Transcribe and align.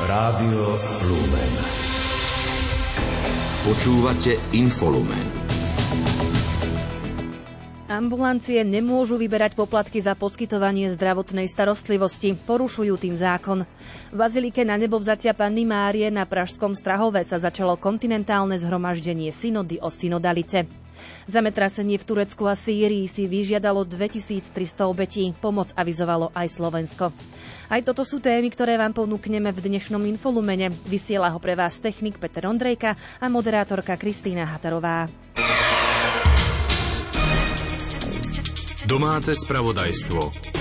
Rádio 0.00 0.80
Lumen. 1.04 1.52
Počúvate 3.68 4.40
Infolumen. 4.56 5.28
Ambulancie 7.84 8.64
nemôžu 8.64 9.20
vyberať 9.20 9.52
poplatky 9.52 10.00
za 10.00 10.16
poskytovanie 10.16 10.88
zdravotnej 10.96 11.44
starostlivosti, 11.52 12.32
porušujú 12.32 12.96
tým 12.96 13.12
zákon. 13.12 13.68
V 14.08 14.16
Bazilike 14.16 14.64
na 14.64 14.80
nebo 14.80 14.96
vzatia 14.96 15.36
Panny 15.36 15.68
Márie 15.68 16.08
na 16.08 16.24
Pražskom 16.24 16.72
Strahove 16.72 17.20
sa 17.20 17.36
začalo 17.36 17.76
kontinentálne 17.76 18.56
zhromaždenie 18.56 19.36
synody 19.36 19.84
o 19.84 19.92
synodalite. 19.92 20.64
Zametrasenie 21.26 21.96
v 21.96 22.04
Turecku 22.04 22.44
a 22.46 22.54
Sýrii 22.58 23.06
si 23.06 23.26
vyžiadalo 23.26 23.86
2300 23.86 24.52
obetí. 24.86 25.30
Pomoc 25.38 25.70
avizovalo 25.74 26.30
aj 26.36 26.46
Slovensko. 26.50 27.14
Aj 27.70 27.80
toto 27.86 28.02
sú 28.02 28.18
témy, 28.18 28.50
ktoré 28.50 28.76
vám 28.76 28.92
ponúkneme 28.94 29.54
v 29.54 29.60
dnešnom 29.60 30.02
infolumene. 30.06 30.74
Vysiela 30.86 31.30
ho 31.30 31.38
pre 31.38 31.54
vás 31.54 31.78
technik 31.78 32.18
Peter 32.18 32.44
Ondrejka 32.50 32.98
a 33.22 33.26
moderátorka 33.30 33.94
Kristýna 33.94 34.44
Hatarová. 34.44 35.06
Domáce 38.90 39.38
spravodajstvo. 39.38 40.59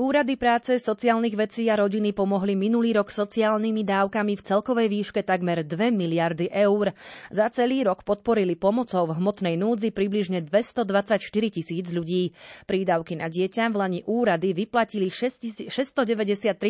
Úrady 0.00 0.40
práce, 0.40 0.80
sociálnych 0.80 1.36
vecí 1.36 1.68
a 1.68 1.76
rodiny 1.76 2.16
pomohli 2.16 2.56
minulý 2.56 2.96
rok 2.96 3.12
sociálnymi 3.12 3.84
dávkami 3.84 4.32
v 4.32 4.42
celkovej 4.48 4.88
výške 4.88 5.20
takmer 5.20 5.60
2 5.60 5.92
miliardy 5.92 6.48
eur. 6.48 6.96
Za 7.28 7.52
celý 7.52 7.84
rok 7.84 8.00
podporili 8.00 8.56
pomocou 8.56 9.04
v 9.04 9.20
hmotnej 9.20 9.60
núdzi 9.60 9.92
približne 9.92 10.40
224 10.40 11.20
tisíc 11.52 11.92
ľudí. 11.92 12.32
Prídavky 12.64 13.20
na 13.20 13.28
dieťa 13.28 13.68
v 13.68 13.76
Lani 13.76 14.00
úrady 14.08 14.56
vyplatili 14.56 15.12
693 15.12 15.68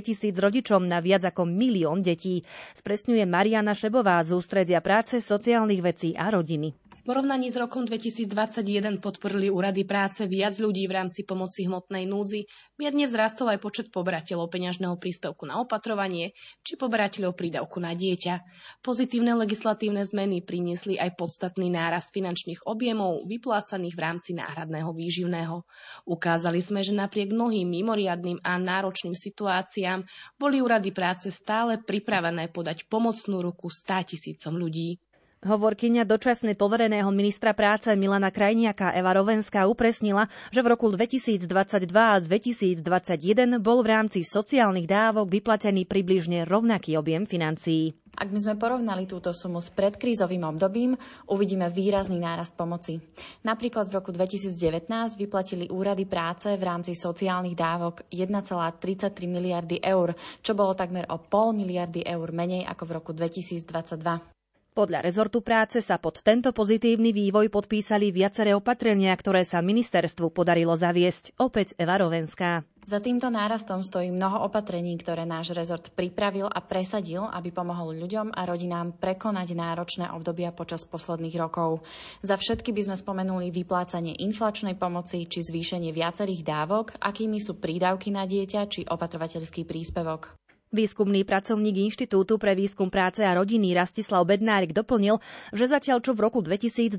tisíc 0.02 0.34
rodičom 0.34 0.82
na 0.82 0.98
viac 0.98 1.22
ako 1.22 1.46
milión 1.46 2.02
detí. 2.02 2.42
Spresňuje 2.82 3.30
Mariana 3.30 3.78
Šebová 3.78 4.18
z 4.26 4.34
Ústredia 4.34 4.82
práce, 4.82 5.22
sociálnych 5.22 5.78
vecí 5.86 6.18
a 6.18 6.34
rodiny. 6.34 6.89
V 7.00 7.08
porovnaní 7.08 7.48
s 7.48 7.56
rokom 7.56 7.88
2021 7.88 9.00
podporili 9.00 9.48
úrady 9.48 9.88
práce 9.88 10.20
viac 10.28 10.52
ľudí 10.60 10.84
v 10.84 11.00
rámci 11.00 11.24
pomoci 11.24 11.64
hmotnej 11.64 12.04
núdzi, 12.04 12.44
mierne 12.76 13.08
vzrástol 13.08 13.56
aj 13.56 13.58
počet 13.64 13.86
poberateľov 13.88 14.52
peňažného 14.52 15.00
príspevku 15.00 15.48
na 15.48 15.64
opatrovanie 15.64 16.36
či 16.60 16.76
poberateľov 16.76 17.32
prídavku 17.32 17.80
na 17.80 17.96
dieťa. 17.96 18.44
Pozitívne 18.84 19.32
legislatívne 19.32 20.04
zmeny 20.04 20.44
priniesli 20.44 21.00
aj 21.00 21.16
podstatný 21.16 21.72
nárast 21.72 22.12
finančných 22.12 22.68
objemov 22.68 23.24
vyplácaných 23.24 23.96
v 23.96 24.04
rámci 24.04 24.30
náhradného 24.36 24.92
výživného. 24.92 25.64
Ukázali 26.04 26.60
sme, 26.60 26.84
že 26.84 26.92
napriek 26.92 27.32
mnohým 27.32 27.64
mimoriadným 27.64 28.44
a 28.44 28.60
náročným 28.60 29.16
situáciám 29.16 30.04
boli 30.36 30.60
úrady 30.60 30.92
práce 30.92 31.32
stále 31.32 31.80
pripravené 31.80 32.52
podať 32.52 32.84
pomocnú 32.92 33.40
ruku 33.40 33.72
100 33.72 34.12
tisícom 34.12 34.52
ľudí. 34.52 35.00
Hovorkyňa 35.40 36.04
dočasne 36.04 36.52
povereného 36.52 37.08
ministra 37.08 37.56
práce 37.56 37.88
Milana 37.96 38.28
Krajniaka 38.28 38.92
Eva 38.92 39.16
Rovenská 39.16 39.64
upresnila, 39.64 40.28
že 40.52 40.60
v 40.60 40.76
roku 40.76 40.92
2022 40.92 41.48
a 41.96 42.20
2021 42.20 43.56
bol 43.56 43.80
v 43.80 43.88
rámci 43.88 44.20
sociálnych 44.20 44.84
dávok 44.84 45.32
vyplatený 45.32 45.88
približne 45.88 46.44
rovnaký 46.44 47.00
objem 47.00 47.24
financií. 47.24 47.96
Ak 48.20 48.28
by 48.28 48.36
sme 48.36 48.60
porovnali 48.60 49.08
túto 49.08 49.32
sumu 49.32 49.64
s 49.64 49.72
predkrízovým 49.72 50.44
obdobím, 50.44 51.00
uvidíme 51.24 51.72
výrazný 51.72 52.20
nárast 52.20 52.52
pomoci. 52.52 53.00
Napríklad 53.40 53.88
v 53.88 53.96
roku 53.96 54.12
2019 54.12 54.92
vyplatili 55.16 55.72
úrady 55.72 56.04
práce 56.04 56.52
v 56.52 56.60
rámci 56.60 56.92
sociálnych 56.92 57.56
dávok 57.56 58.04
1,33 58.12 59.16
miliardy 59.24 59.80
eur, 59.80 60.12
čo 60.44 60.52
bolo 60.52 60.76
takmer 60.76 61.08
o 61.08 61.16
pol 61.16 61.56
miliardy 61.56 62.04
eur 62.04 62.28
menej 62.28 62.68
ako 62.68 62.82
v 62.84 62.90
roku 62.92 63.10
2022. 63.16 64.36
Podľa 64.80 65.04
rezortu 65.04 65.44
práce 65.44 65.84
sa 65.84 66.00
pod 66.00 66.24
tento 66.24 66.56
pozitívny 66.56 67.12
vývoj 67.12 67.52
podpísali 67.52 68.08
viaceré 68.16 68.56
opatrenia, 68.56 69.12
ktoré 69.12 69.44
sa 69.44 69.60
ministerstvu 69.60 70.32
podarilo 70.32 70.72
zaviesť. 70.72 71.36
Opäť 71.36 71.76
Eva 71.76 72.00
Rovenská. 72.00 72.64
Za 72.88 72.96
týmto 72.96 73.28
nárastom 73.28 73.84
stojí 73.84 74.08
mnoho 74.08 74.40
opatrení, 74.48 74.96
ktoré 74.96 75.28
náš 75.28 75.52
rezort 75.52 75.92
pripravil 75.92 76.48
a 76.48 76.64
presadil, 76.64 77.28
aby 77.28 77.52
pomohol 77.52 77.92
ľuďom 77.92 78.32
a 78.32 78.40
rodinám 78.48 78.96
prekonať 78.96 79.52
náročné 79.52 80.16
obdobia 80.16 80.48
počas 80.48 80.80
posledných 80.88 81.36
rokov. 81.36 81.84
Za 82.24 82.40
všetky 82.40 82.72
by 82.72 82.88
sme 82.88 82.96
spomenuli 82.96 83.52
vyplácanie 83.52 84.16
inflačnej 84.16 84.80
pomoci 84.80 85.28
či 85.28 85.44
zvýšenie 85.44 85.92
viacerých 85.92 86.40
dávok, 86.40 86.96
akými 87.04 87.36
sú 87.36 87.60
prídavky 87.60 88.16
na 88.16 88.24
dieťa 88.24 88.64
či 88.72 88.88
opatrovateľský 88.88 89.68
príspevok. 89.68 90.40
Výskumný 90.70 91.26
pracovník 91.26 91.90
Inštitútu 91.90 92.38
pre 92.38 92.54
výskum 92.54 92.94
práce 92.94 93.26
a 93.26 93.34
rodiny 93.34 93.74
Rastislav 93.74 94.22
Bednárik 94.22 94.70
doplnil, 94.70 95.18
že 95.50 95.66
zatiaľ 95.66 95.98
čo 95.98 96.14
v 96.14 96.22
roku 96.22 96.46
2021 96.46 96.94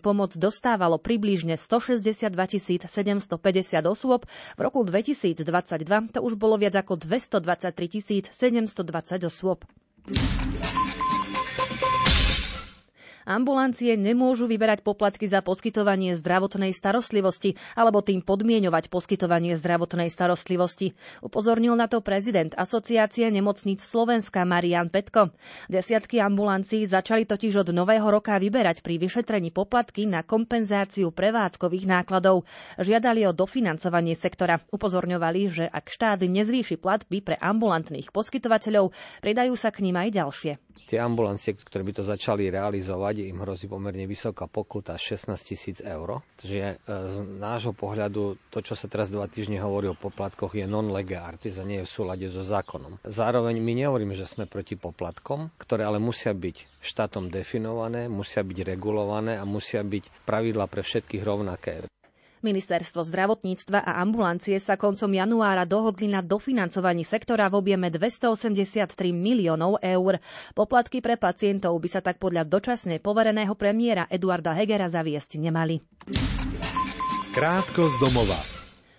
pomoc 0.00 0.32
dostávalo 0.32 0.96
približne 0.96 1.60
162 1.60 2.32
750 2.88 3.28
osôb, 3.84 4.24
v 4.56 4.60
roku 4.64 4.80
2022 4.88 5.44
to 6.16 6.18
už 6.24 6.32
bolo 6.40 6.56
viac 6.56 6.80
ako 6.80 6.96
223 6.96 8.32
720 8.32 9.28
osôb. 9.28 9.68
Ambulancie 13.24 13.96
nemôžu 13.96 14.44
vyberať 14.44 14.84
poplatky 14.84 15.24
za 15.24 15.40
poskytovanie 15.40 16.12
zdravotnej 16.12 16.76
starostlivosti 16.76 17.56
alebo 17.72 18.04
tým 18.04 18.20
podmienovať 18.20 18.92
poskytovanie 18.92 19.56
zdravotnej 19.56 20.12
starostlivosti. 20.12 20.92
Upozornil 21.24 21.72
na 21.72 21.88
to 21.88 22.04
prezident 22.04 22.52
Asociácie 22.52 23.32
nemocníc 23.32 23.80
Slovenska 23.80 24.44
Marian 24.44 24.92
Petko. 24.92 25.32
Desiatky 25.72 26.20
ambulancií 26.20 26.84
začali 26.84 27.24
totiž 27.24 27.64
od 27.64 27.72
nového 27.72 28.04
roka 28.12 28.36
vyberať 28.36 28.84
pri 28.84 29.00
vyšetrení 29.00 29.48
poplatky 29.56 30.04
na 30.04 30.20
kompenzáciu 30.20 31.08
prevádzkových 31.08 31.88
nákladov. 31.88 32.44
Žiadali 32.76 33.24
o 33.24 33.32
dofinancovanie 33.32 34.12
sektora. 34.12 34.60
Upozorňovali, 34.68 35.40
že 35.48 35.64
ak 35.64 35.88
štát 35.88 36.20
nezvýši 36.20 36.76
platby 36.76 37.24
pre 37.24 37.40
ambulantných 37.40 38.12
poskytovateľov, 38.12 38.92
pridajú 39.24 39.56
sa 39.56 39.72
k 39.72 39.88
ním 39.88 39.96
aj 39.96 40.08
ďalšie. 40.12 40.52
Tie 40.84 40.98
ambulancie, 40.98 41.54
ktoré 41.54 41.82
by 41.82 41.92
to 41.96 42.04
začali 42.04 42.50
realizovať, 42.50 43.24
im 43.24 43.40
hrozí 43.40 43.66
pomerne 43.66 44.04
vysoká 44.04 44.44
pokuta 44.44 44.94
16 44.94 45.32
tisíc 45.40 45.78
eur. 45.80 46.20
Takže 46.36 46.58
e, 46.60 46.74
z 46.84 47.14
nášho 47.38 47.72
pohľadu 47.72 48.36
to, 48.50 48.58
čo 48.60 48.74
sa 48.74 48.90
teraz 48.90 49.08
dva 49.08 49.24
týždne 49.24 49.58
hovorí 49.58 49.88
o 49.88 49.96
poplatkoch, 49.96 50.52
je 50.52 50.66
non 50.66 50.90
lege 50.90 51.16
artis 51.16 51.56
a 51.56 51.64
nie 51.64 51.82
je 51.82 51.86
v 51.88 51.94
súlade 51.94 52.26
so 52.28 52.42
zákonom. 52.42 53.00
Zároveň 53.02 53.58
my 53.58 53.72
nehovoríme, 53.80 54.12
že 54.12 54.26
sme 54.26 54.44
proti 54.44 54.74
poplatkom, 54.74 55.54
ktoré 55.56 55.86
ale 55.86 55.96
musia 55.96 56.30
byť 56.30 56.82
štátom 56.82 57.30
definované, 57.30 58.06
musia 58.06 58.44
byť 58.44 58.58
regulované 58.66 59.38
a 59.38 59.46
musia 59.46 59.80
byť 59.80 60.26
pravidla 60.28 60.68
pre 60.68 60.82
všetkých 60.82 61.22
rovnaké. 61.22 61.86
Ministerstvo 62.44 63.02
zdravotníctva 63.08 63.80
a 63.80 64.04
ambulancie 64.04 64.60
sa 64.60 64.76
koncom 64.76 65.08
januára 65.08 65.64
dohodli 65.64 66.12
na 66.12 66.20
dofinancovaní 66.20 67.02
sektora 67.02 67.48
v 67.48 67.64
objeme 67.64 67.88
283 67.88 68.86
miliónov 69.10 69.80
eur. 69.80 70.20
Poplatky 70.52 71.00
pre 71.00 71.16
pacientov 71.16 71.74
by 71.80 71.88
sa 71.88 72.04
tak 72.04 72.20
podľa 72.20 72.44
dočasne 72.44 73.00
povereného 73.00 73.56
premiéra 73.56 74.04
Eduarda 74.06 74.52
Hegera 74.52 74.86
zaviesť 74.86 75.40
nemali. 75.40 75.80
Krátko 77.34 77.90
z 77.90 77.96
domova. 77.98 78.53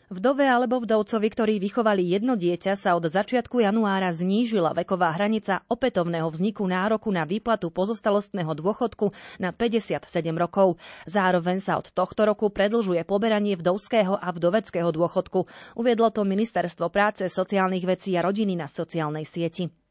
Vdove 0.05 0.45
alebo 0.45 0.77
vdovcovi, 0.77 1.27
ktorí 1.33 1.53
vychovali 1.57 2.05
jedno 2.05 2.37
dieťa, 2.37 2.77
sa 2.77 2.93
od 2.93 3.09
začiatku 3.09 3.57
januára 3.57 4.13
znížila 4.13 4.77
veková 4.77 5.09
hranica 5.17 5.65
opätovného 5.65 6.29
vzniku 6.29 6.61
nároku 6.61 7.09
na 7.09 7.25
výplatu 7.25 7.73
pozostalostného 7.73 8.53
dôchodku 8.53 9.09
na 9.41 9.49
57 9.49 10.05
rokov. 10.37 10.77
Zároveň 11.09 11.57
sa 11.57 11.81
od 11.81 11.89
tohto 11.89 12.29
roku 12.29 12.53
predlžuje 12.53 13.01
poberanie 13.01 13.57
vdovského 13.57 14.13
a 14.13 14.29
vdoveckého 14.29 14.93
dôchodku. 14.93 15.49
Uviedlo 15.73 16.13
to 16.13 16.21
Ministerstvo 16.21 16.93
práce, 16.93 17.25
sociálnych 17.25 17.89
vecí 17.89 18.13
a 18.13 18.21
rodiny 18.21 18.53
na 18.53 18.69
sociálnej 18.69 19.25
sieti. 19.25 19.84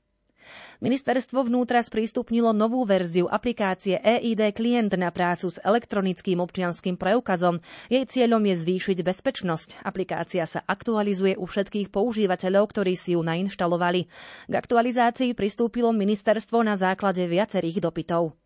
Ministerstvo 0.78 1.48
vnútra 1.48 1.80
sprístupnilo 1.80 2.52
novú 2.52 2.84
verziu 2.84 3.26
aplikácie 3.26 3.96
EID 3.98 4.52
klient 4.52 4.92
na 4.94 5.08
prácu 5.08 5.48
s 5.48 5.58
elektronickým 5.58 6.38
občianským 6.38 7.00
preukazom. 7.00 7.64
Jej 7.88 8.04
cieľom 8.06 8.44
je 8.44 8.54
zvýšiť 8.60 8.98
bezpečnosť. 9.00 9.80
Aplikácia 9.80 10.44
sa 10.44 10.60
aktualizuje 10.62 11.40
u 11.40 11.48
všetkých 11.48 11.88
používateľov, 11.88 12.70
ktorí 12.70 12.94
si 12.94 13.16
ju 13.16 13.24
nainštalovali. 13.24 14.06
K 14.46 14.54
aktualizácii 14.54 15.32
pristúpilo 15.32 15.90
ministerstvo 15.90 16.60
na 16.60 16.76
základe 16.76 17.24
viacerých 17.24 17.80
dopytov. 17.80 18.36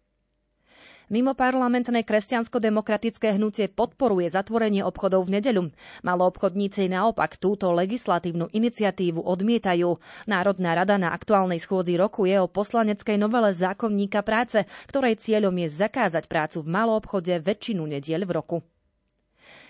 Mimo 1.08 1.32
parlamentné 1.32 2.04
kresťansko-demokratické 2.04 3.32
hnutie 3.40 3.72
podporuje 3.72 4.28
zatvorenie 4.28 4.84
obchodov 4.84 5.24
v 5.24 5.40
nedeľu. 5.40 5.72
Malo 6.04 6.28
obchodníci 6.28 6.84
naopak 6.92 7.40
túto 7.40 7.72
legislatívnu 7.72 8.52
iniciatívu 8.52 9.24
odmietajú. 9.24 9.96
Národná 10.28 10.76
rada 10.76 11.00
na 11.00 11.16
aktuálnej 11.16 11.64
schôdzi 11.64 11.96
roku 11.96 12.28
je 12.28 12.36
o 12.36 12.44
poslaneckej 12.44 13.16
novele 13.16 13.56
zákonníka 13.56 14.20
práce, 14.20 14.68
ktorej 14.84 15.16
cieľom 15.16 15.56
je 15.56 15.68
zakázať 15.80 16.28
prácu 16.28 16.60
v 16.60 16.68
malom 16.68 17.00
obchode 17.00 17.32
väčšinu 17.40 17.88
nediel 17.88 18.28
v 18.28 18.32
roku. 18.36 18.60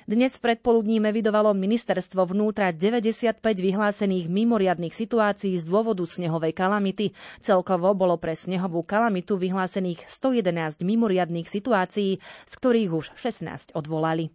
Dnes 0.09 0.41
predpoludním 0.41 1.05
evidovalo 1.05 1.53
ministerstvo 1.53 2.33
vnútra 2.33 2.73
95 2.73 3.45
vyhlásených 3.45 4.33
mimoriadných 4.33 4.97
situácií 4.97 5.53
z 5.61 5.69
dôvodu 5.69 6.01
snehovej 6.09 6.57
kalamity. 6.57 7.13
Celkovo 7.45 7.93
bolo 7.93 8.17
pre 8.17 8.33
snehovú 8.33 8.81
kalamitu 8.81 9.37
vyhlásených 9.37 10.09
111 10.09 10.81
mimoriadných 10.81 11.45
situácií, 11.45 12.25
z 12.25 12.53
ktorých 12.57 12.89
už 12.89 13.07
16 13.21 13.77
odvolali. 13.77 14.33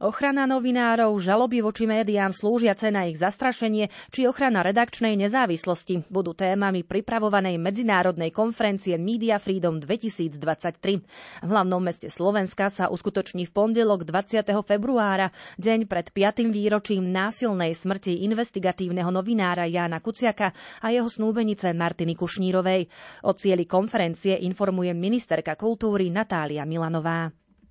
Ochrana 0.00 0.48
novinárov, 0.48 1.12
žaloby 1.20 1.60
voči 1.60 1.84
médiám 1.84 2.32
slúžiace 2.32 2.88
na 2.88 3.04
ich 3.04 3.20
zastrašenie 3.20 3.92
či 4.08 4.24
ochrana 4.24 4.64
redakčnej 4.64 5.12
nezávislosti 5.12 6.08
budú 6.08 6.32
témami 6.32 6.88
pripravovanej 6.88 7.60
medzinárodnej 7.60 8.32
konferencie 8.32 8.96
Media 8.96 9.36
Freedom 9.36 9.76
2023. 9.76 11.04
V 11.44 11.48
hlavnom 11.52 11.84
meste 11.84 12.08
Slovenska 12.08 12.72
sa 12.72 12.88
uskutoční 12.88 13.44
v 13.44 13.52
pondelok 13.52 14.08
20. 14.08 14.40
februára, 14.64 15.36
deň 15.60 15.84
pred 15.84 16.08
5. 16.16 16.48
výročím 16.48 17.04
násilnej 17.12 17.76
smrti 17.76 18.24
investigatívneho 18.24 19.12
novinára 19.12 19.68
Jána 19.68 20.00
Kuciaka 20.00 20.56
a 20.80 20.96
jeho 20.96 21.12
snúbenice 21.12 21.76
Martiny 21.76 22.16
Kušnírovej. 22.16 22.88
O 23.28 23.36
cieli 23.36 23.68
konferencie 23.68 24.40
informuje 24.48 24.96
ministerka 24.96 25.60
kultúry 25.60 26.08
Natália 26.08 26.64
Milanová. 26.64 27.28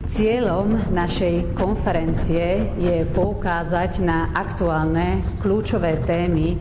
Cieľom 0.10 0.90
našej 0.90 1.54
konferencie 1.54 2.44
je 2.76 3.08
poukázať 3.08 4.02
na 4.02 4.34
aktuálne 4.34 5.22
kľúčové 5.38 6.02
témy 6.04 6.58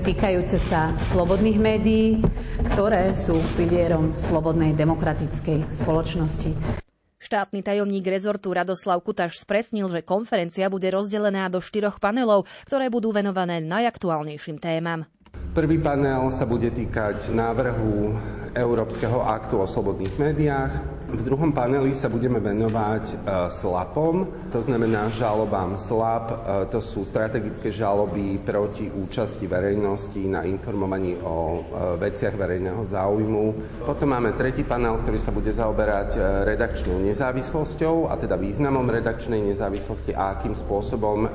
týkajúce 0.00 0.62
sa 0.62 0.94
slobodných 1.10 1.58
médií, 1.58 2.22
ktoré 2.68 3.12
sú 3.14 3.36
pilierom 3.52 4.16
slobodnej 4.22 4.70
demokratickej 4.72 5.76
spoločnosti. 5.76 6.54
Štátny 7.18 7.60
tajomník 7.60 8.06
rezortu 8.06 8.48
Radoslav 8.48 9.00
Kutaš 9.00 9.40
spresnil, 9.40 9.90
že 9.90 10.00
konferencia 10.00 10.70
bude 10.70 10.86
rozdelená 10.88 11.50
do 11.50 11.58
štyroch 11.58 11.98
panelov, 11.98 12.46
ktoré 12.64 12.86
budú 12.86 13.10
venované 13.10 13.58
najaktuálnejším 13.60 14.56
témam. 14.56 15.04
Prvý 15.52 15.76
panel 15.76 16.30
sa 16.30 16.44
bude 16.44 16.66
týkať 16.68 17.28
návrhu 17.28 18.14
Európskeho 18.52 19.20
aktu 19.20 19.54
o 19.56 19.66
slobodných 19.66 20.14
médiách. 20.14 20.72
V 21.14 21.22
druhom 21.22 21.54
paneli 21.54 21.94
sa 21.94 22.10
budeme 22.10 22.42
venovať 22.42 23.04
e, 23.06 23.14
SLAPom, 23.54 24.50
to 24.50 24.58
znamená 24.58 25.06
žalobám 25.14 25.78
SLAP, 25.78 26.26
e, 26.26 26.36
to 26.74 26.82
sú 26.82 27.06
strategické 27.06 27.70
žaloby 27.70 28.42
proti 28.42 28.90
účasti 28.90 29.46
verejnosti 29.46 30.18
na 30.26 30.42
informovaní 30.42 31.14
o 31.22 31.36
e, 31.54 31.60
veciach 32.02 32.34
verejného 32.34 32.82
záujmu. 32.90 33.44
Potom 33.86 34.10
máme 34.10 34.34
tretí 34.34 34.66
panel, 34.66 34.98
ktorý 35.06 35.18
sa 35.22 35.30
bude 35.30 35.54
zaoberať 35.54 36.18
redakčnou 36.50 36.98
nezávislosťou, 36.98 38.10
a 38.10 38.18
teda 38.18 38.34
významom 38.34 38.90
redakčnej 38.90 39.38
nezávislosti 39.54 40.10
a 40.18 40.34
akým 40.34 40.58
spôsobom 40.58 41.30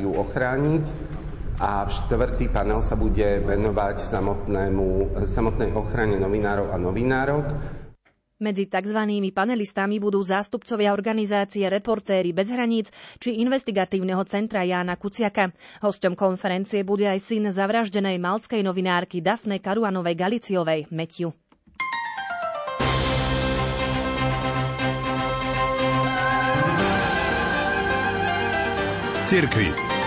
ju 0.00 0.10
ochrániť 0.16 0.84
a 1.58 1.84
štvrtý 1.90 2.48
panel 2.48 2.80
sa 2.80 2.94
bude 2.94 3.42
venovať 3.42 4.06
samotnému, 4.06 5.18
samotnej 5.26 5.74
ochrane 5.74 6.16
novinárov 6.16 6.70
a 6.70 6.76
novinárok. 6.78 7.46
Medzi 8.38 8.70
tzv. 8.70 8.94
panelistami 9.34 9.98
budú 9.98 10.22
zástupcovia 10.22 10.94
organizácie 10.94 11.66
Reportéry 11.66 12.30
bez 12.30 12.54
hraníc 12.54 12.94
či 13.18 13.42
investigatívneho 13.42 14.22
centra 14.30 14.62
Jána 14.62 14.94
Kuciaka. 14.94 15.50
Hosťom 15.82 16.14
konferencie 16.14 16.86
bude 16.86 17.10
aj 17.10 17.18
syn 17.18 17.50
zavraždenej 17.50 18.22
malskej 18.22 18.62
novinárky 18.62 19.18
Dafne 19.18 19.58
Karuanovej 19.58 20.14
Galiciovej, 20.14 20.86
Metiu. 20.94 21.34
Z. 29.28 29.97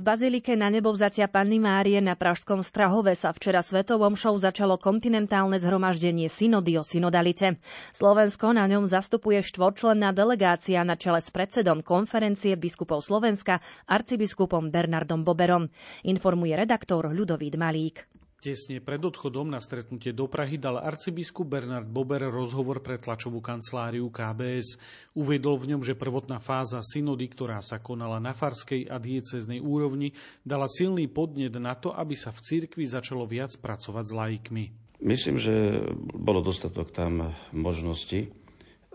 V 0.00 0.08
bazilike 0.08 0.56
na 0.56 0.72
nebovzatia 0.72 1.28
Panny 1.28 1.60
Márie 1.60 2.00
na 2.00 2.16
Pražskom 2.16 2.64
Strahove 2.64 3.12
sa 3.12 3.36
včera 3.36 3.60
svetovom 3.60 4.16
show 4.16 4.32
začalo 4.32 4.80
kontinentálne 4.80 5.60
zhromaždenie 5.60 6.32
synody 6.32 6.80
o 6.80 6.82
synodalite. 6.82 7.60
Slovensko 7.92 8.56
na 8.56 8.64
ňom 8.64 8.88
zastupuje 8.88 9.44
štvorčlenná 9.44 10.16
delegácia 10.16 10.80
na 10.88 10.96
čele 10.96 11.20
s 11.20 11.28
predsedom 11.28 11.84
konferencie 11.84 12.56
biskupov 12.56 13.04
Slovenska 13.04 13.60
arcibiskupom 13.84 14.72
Bernardom 14.72 15.20
Boberom. 15.20 15.68
Informuje 16.00 16.56
redaktor 16.56 17.12
Ľudovít 17.12 17.60
Malík. 17.60 18.08
Tesne 18.40 18.80
pred 18.80 19.04
odchodom 19.04 19.52
na 19.52 19.60
stretnutie 19.60 20.16
do 20.16 20.24
Prahy 20.24 20.56
dal 20.56 20.80
arcibiskup 20.80 21.44
Bernard 21.44 21.84
Bober 21.84 22.24
rozhovor 22.24 22.80
pre 22.80 22.96
tlačovú 22.96 23.44
kanceláriu 23.44 24.08
KBS. 24.08 24.80
Uvedol 25.12 25.60
v 25.60 25.76
ňom, 25.76 25.84
že 25.84 25.92
prvotná 25.92 26.40
fáza 26.40 26.80
synody, 26.80 27.28
ktorá 27.28 27.60
sa 27.60 27.84
konala 27.84 28.16
na 28.16 28.32
farskej 28.32 28.88
a 28.88 28.96
dieceznej 28.96 29.60
úrovni, 29.60 30.16
dala 30.40 30.72
silný 30.72 31.04
podnet 31.04 31.52
na 31.60 31.76
to, 31.76 31.92
aby 31.92 32.16
sa 32.16 32.32
v 32.32 32.40
cirkvi 32.40 32.88
začalo 32.88 33.28
viac 33.28 33.52
pracovať 33.60 34.04
s 34.08 34.16
laikmi. 34.16 34.64
Myslím, 35.04 35.36
že 35.36 35.84
bolo 36.16 36.40
dostatok 36.40 36.96
tam 36.96 37.36
možnosti, 37.52 38.32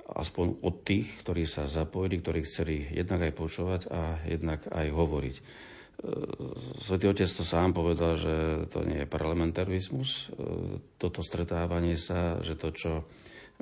aspoň 0.10 0.58
od 0.66 0.82
tých, 0.82 1.22
ktorí 1.22 1.46
sa 1.46 1.70
zapojili, 1.70 2.18
ktorí 2.18 2.40
chceli 2.50 2.90
jednak 2.90 3.30
aj 3.30 3.34
počúvať 3.38 3.82
a 3.94 4.26
jednak 4.26 4.66
aj 4.74 4.90
hovoriť. 4.90 5.38
Svetý 6.82 7.08
Otec 7.08 7.30
to 7.30 7.42
sám 7.42 7.72
povedal, 7.72 8.20
že 8.20 8.34
to 8.70 8.84
nie 8.84 9.04
je 9.04 9.08
parlamentarizmus, 9.08 10.28
toto 11.00 11.24
stretávanie 11.24 11.96
sa, 11.96 12.44
že 12.44 12.54
to, 12.54 12.70
čo 12.70 12.92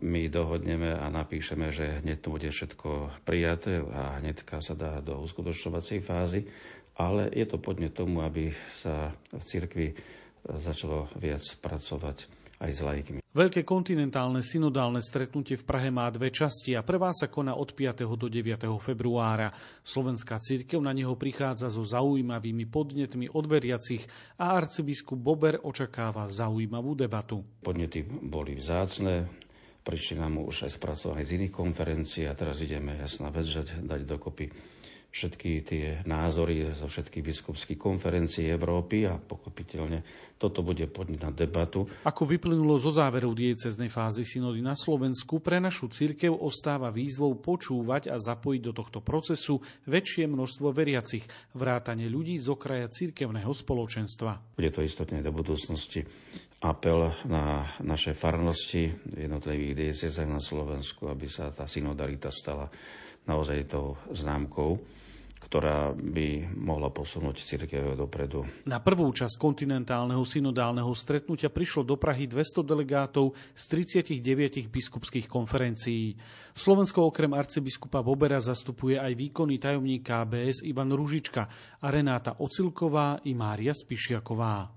my 0.02 0.26
dohodneme 0.26 0.90
a 0.90 1.06
napíšeme, 1.08 1.70
že 1.70 2.02
hneď 2.02 2.18
to 2.20 2.34
bude 2.34 2.50
všetko 2.50 2.90
prijaté 3.22 3.86
a 3.86 4.18
hneď 4.18 4.42
sa 4.60 4.74
dá 4.74 4.98
do 5.00 5.22
uskutočňovacej 5.22 6.00
fázy, 6.02 6.50
ale 6.98 7.30
je 7.30 7.46
to 7.46 7.62
podne 7.62 7.94
tomu, 7.94 8.26
aby 8.26 8.50
sa 8.74 9.14
v 9.30 9.44
cirkvi 9.46 9.88
začalo 10.44 11.06
viac 11.16 11.46
pracovať 11.62 12.26
aj 12.64 12.72
s 12.72 12.82
laikmi. 12.82 13.20
Veľké 13.34 13.66
kontinentálne 13.68 14.46
synodálne 14.46 15.02
stretnutie 15.02 15.60
v 15.60 15.66
Prahe 15.68 15.90
má 15.90 16.08
dve 16.14 16.30
časti 16.30 16.78
a 16.78 16.86
prvá 16.86 17.12
sa 17.12 17.28
koná 17.28 17.58
od 17.58 17.74
5. 17.76 18.06
do 18.06 18.30
9. 18.30 18.70
februára. 18.78 19.52
Slovenská 19.82 20.38
církev 20.38 20.80
na 20.80 20.94
neho 20.94 21.18
prichádza 21.18 21.68
so 21.68 21.82
zaujímavými 21.82 22.70
podnetmi 22.70 23.28
od 23.34 23.46
veriacich 23.50 24.06
a 24.38 24.54
arcibiskup 24.54 25.18
Bober 25.18 25.60
očakáva 25.60 26.30
zaujímavú 26.30 26.94
debatu. 26.94 27.42
Podnety 27.66 28.06
boli 28.06 28.54
vzácne, 28.54 29.26
prišli 29.82 30.22
nám 30.22 30.46
už 30.46 30.70
aj 30.70 30.72
spracované 30.78 31.26
z 31.26 31.42
iných 31.42 31.54
konferencií 31.58 32.30
a 32.30 32.38
teraz 32.38 32.62
ideme 32.62 32.96
jasná 33.02 33.34
vec, 33.34 33.50
dať 33.82 34.02
dokopy 34.06 34.54
všetky 35.14 35.52
tie 35.62 35.86
názory 36.10 36.74
zo 36.74 36.90
všetkých 36.90 37.22
biskupských 37.22 37.78
konferencií 37.78 38.50
Európy 38.50 39.06
a 39.06 39.22
pochopiteľne 39.22 40.02
toto 40.42 40.66
bude 40.66 40.90
podniť 40.90 41.20
na 41.22 41.30
debatu. 41.30 41.86
Ako 42.02 42.26
vyplynulo 42.26 42.82
zo 42.82 42.90
záverov 42.90 43.38
dieceznej 43.38 43.94
fázy 43.94 44.26
synody 44.26 44.66
na 44.66 44.74
Slovensku, 44.74 45.38
pre 45.38 45.62
našu 45.62 45.94
cirkev 45.94 46.34
ostáva 46.34 46.90
výzvou 46.90 47.38
počúvať 47.38 48.10
a 48.10 48.18
zapojiť 48.18 48.62
do 48.66 48.74
tohto 48.74 49.00
procesu 49.06 49.62
väčšie 49.86 50.26
množstvo 50.26 50.74
veriacich, 50.74 51.24
vrátane 51.54 52.10
ľudí 52.10 52.42
z 52.42 52.50
okraja 52.50 52.90
cirkevného 52.90 53.54
spoločenstva. 53.54 54.58
Bude 54.58 54.74
to 54.74 54.82
istotne 54.82 55.22
do 55.22 55.30
budúcnosti 55.30 56.10
apel 56.66 57.14
na 57.30 57.70
naše 57.86 58.18
farnosti 58.18 58.90
jednotlivých 59.14 59.78
diecezách 59.78 60.26
na 60.32 60.42
Slovensku, 60.42 61.06
aby 61.06 61.30
sa 61.30 61.54
tá 61.54 61.70
synodalita 61.70 62.34
stala 62.34 62.74
naozaj 63.30 63.70
tou 63.70 63.96
známkou 64.10 64.82
ktorá 65.54 65.94
by 65.94 66.50
mohla 66.58 66.90
posunúť 66.90 67.46
církev 67.46 67.94
dopredu. 67.94 68.42
Na 68.66 68.82
prvú 68.82 69.06
časť 69.14 69.38
kontinentálneho 69.38 70.26
synodálneho 70.26 70.90
stretnutia 70.98 71.54
prišlo 71.54 71.86
do 71.86 71.94
Prahy 71.94 72.26
200 72.26 72.66
delegátov 72.66 73.38
z 73.54 73.64
39 74.18 74.74
biskupských 74.74 75.30
konferencií. 75.30 76.18
Slovensko 76.58 77.06
okrem 77.06 77.38
arcibiskupa 77.38 78.02
Bobera 78.02 78.42
zastupuje 78.42 78.98
aj 78.98 79.14
výkonný 79.14 79.62
tajomník 79.62 80.02
KBS 80.02 80.66
Ivan 80.66 80.90
Ružička 80.90 81.46
a 81.78 81.88
Renáta 81.94 82.34
Ocilková 82.42 83.22
i 83.22 83.38
Mária 83.38 83.78
Spišiaková. 83.78 84.74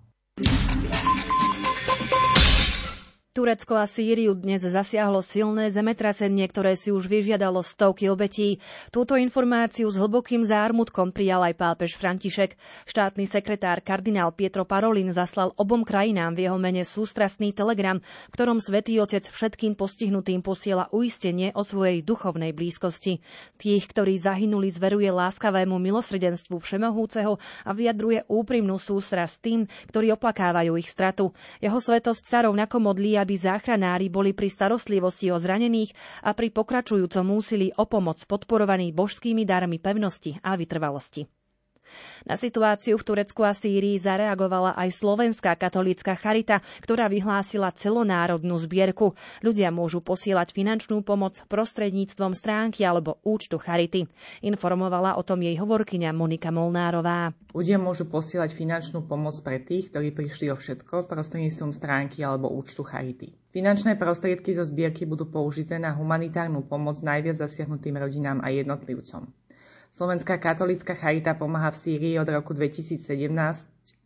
Turecko 3.37 3.77
a 3.77 3.85
Sýriu 3.85 4.33
dnes 4.33 4.65
zasiahlo 4.65 5.21
silné 5.21 5.69
zemetrasenie, 5.69 6.49
ktoré 6.49 6.73
si 6.73 6.89
už 6.89 7.05
vyžiadalo 7.05 7.61
stovky 7.61 8.09
obetí. 8.09 8.65
Túto 8.89 9.13
informáciu 9.13 9.93
s 9.93 10.01
hlbokým 10.01 10.41
zármutkom 10.41 11.13
prijal 11.13 11.45
aj 11.45 11.61
pápež 11.61 12.01
František. 12.01 12.57
Štátny 12.89 13.29
sekretár 13.29 13.85
kardinál 13.85 14.33
Pietro 14.33 14.65
Parolin 14.65 15.13
zaslal 15.13 15.53
obom 15.61 15.85
krajinám 15.85 16.33
v 16.33 16.49
jeho 16.49 16.57
mene 16.57 16.81
sústrastný 16.81 17.53
telegram, 17.53 18.01
v 18.01 18.33
ktorom 18.33 18.57
svätý 18.57 18.97
Otec 19.05 19.29
všetkým 19.29 19.77
postihnutým 19.77 20.41
posiela 20.41 20.89
uistenie 20.89 21.53
o 21.53 21.61
svojej 21.61 22.01
duchovnej 22.01 22.57
blízkosti. 22.57 23.21
Tých, 23.61 23.85
ktorí 23.85 24.17
zahynuli, 24.17 24.73
zveruje 24.73 25.13
láskavému 25.13 25.77
milosrdenstvu 25.77 26.57
Všemohúceho 26.57 27.37
a 27.69 27.71
vyjadruje 27.77 28.25
úprimnú 28.33 28.81
sústrasť 28.81 29.35
tým, 29.45 29.61
ktorí 29.93 30.09
oplakávajú 30.17 30.73
ich 30.81 30.89
stratu. 30.89 31.37
Jeho 31.61 31.77
svetosť 31.77 32.25
sa 32.25 32.49
rovnako 32.49 32.81
modlí, 32.81 33.26
aby 33.27 33.35
záchranári 33.35 34.07
boli 34.07 34.31
pri 34.31 34.47
starostlivosti 34.47 35.35
o 35.35 35.37
zranených 35.43 35.91
a 36.23 36.31
pri 36.31 36.55
pokračujúcom 36.55 37.27
úsilí 37.35 37.75
o 37.75 37.83
pomoc 37.83 38.23
podporovaní 38.23 38.95
božskými 38.95 39.43
darmi 39.43 39.83
pevnosti 39.83 40.39
a 40.47 40.55
vytrvalosti. 40.55 41.27
Na 42.27 42.35
situáciu 42.35 42.99
v 42.99 43.07
Turecku 43.07 43.47
a 43.47 43.55
Sýrii 43.55 43.95
zareagovala 44.01 44.75
aj 44.75 44.91
slovenská 44.99 45.55
katolícka 45.55 46.19
charita, 46.19 46.59
ktorá 46.83 47.07
vyhlásila 47.07 47.71
celonárodnú 47.71 48.59
zbierku. 48.59 49.15
Ľudia 49.47 49.71
môžu 49.71 50.03
posielať 50.03 50.51
finančnú 50.51 51.07
pomoc 51.07 51.39
prostredníctvom 51.47 52.35
stránky 52.35 52.83
alebo 52.83 53.23
účtu 53.23 53.63
charity. 53.63 54.11
Informovala 54.43 55.15
o 55.15 55.23
tom 55.23 55.39
jej 55.39 55.55
hovorkyňa 55.55 56.11
Monika 56.11 56.51
Molnárová. 56.51 57.31
Ľudia 57.55 57.79
môžu 57.79 58.11
posielať 58.11 58.53
finančnú 58.53 59.07
pomoc 59.07 59.39
pre 59.41 59.63
tých, 59.63 59.95
ktorí 59.95 60.11
prišli 60.13 60.51
o 60.51 60.57
všetko 60.59 61.07
prostredníctvom 61.07 61.71
stránky 61.71 62.27
alebo 62.27 62.51
účtu 62.51 62.83
charity. 62.83 63.33
Finančné 63.57 63.97
prostriedky 63.97 64.53
zo 64.53 64.69
zbierky 64.69 65.09
budú 65.09 65.25
použité 65.31 65.81
na 65.81 65.97
humanitárnu 65.97 66.67
pomoc 66.69 67.01
najviac 67.01 67.41
zasiahnutým 67.41 67.97
rodinám 67.97 68.45
a 68.45 68.53
jednotlivcom. 68.53 69.33
Slovenská 69.95 70.39
katolická 70.39 70.95
charita 70.95 71.35
pomáha 71.35 71.71
v 71.71 71.81
Sýrii 71.81 72.15
od 72.19 72.29
roku 72.29 72.53
2017 72.53 73.03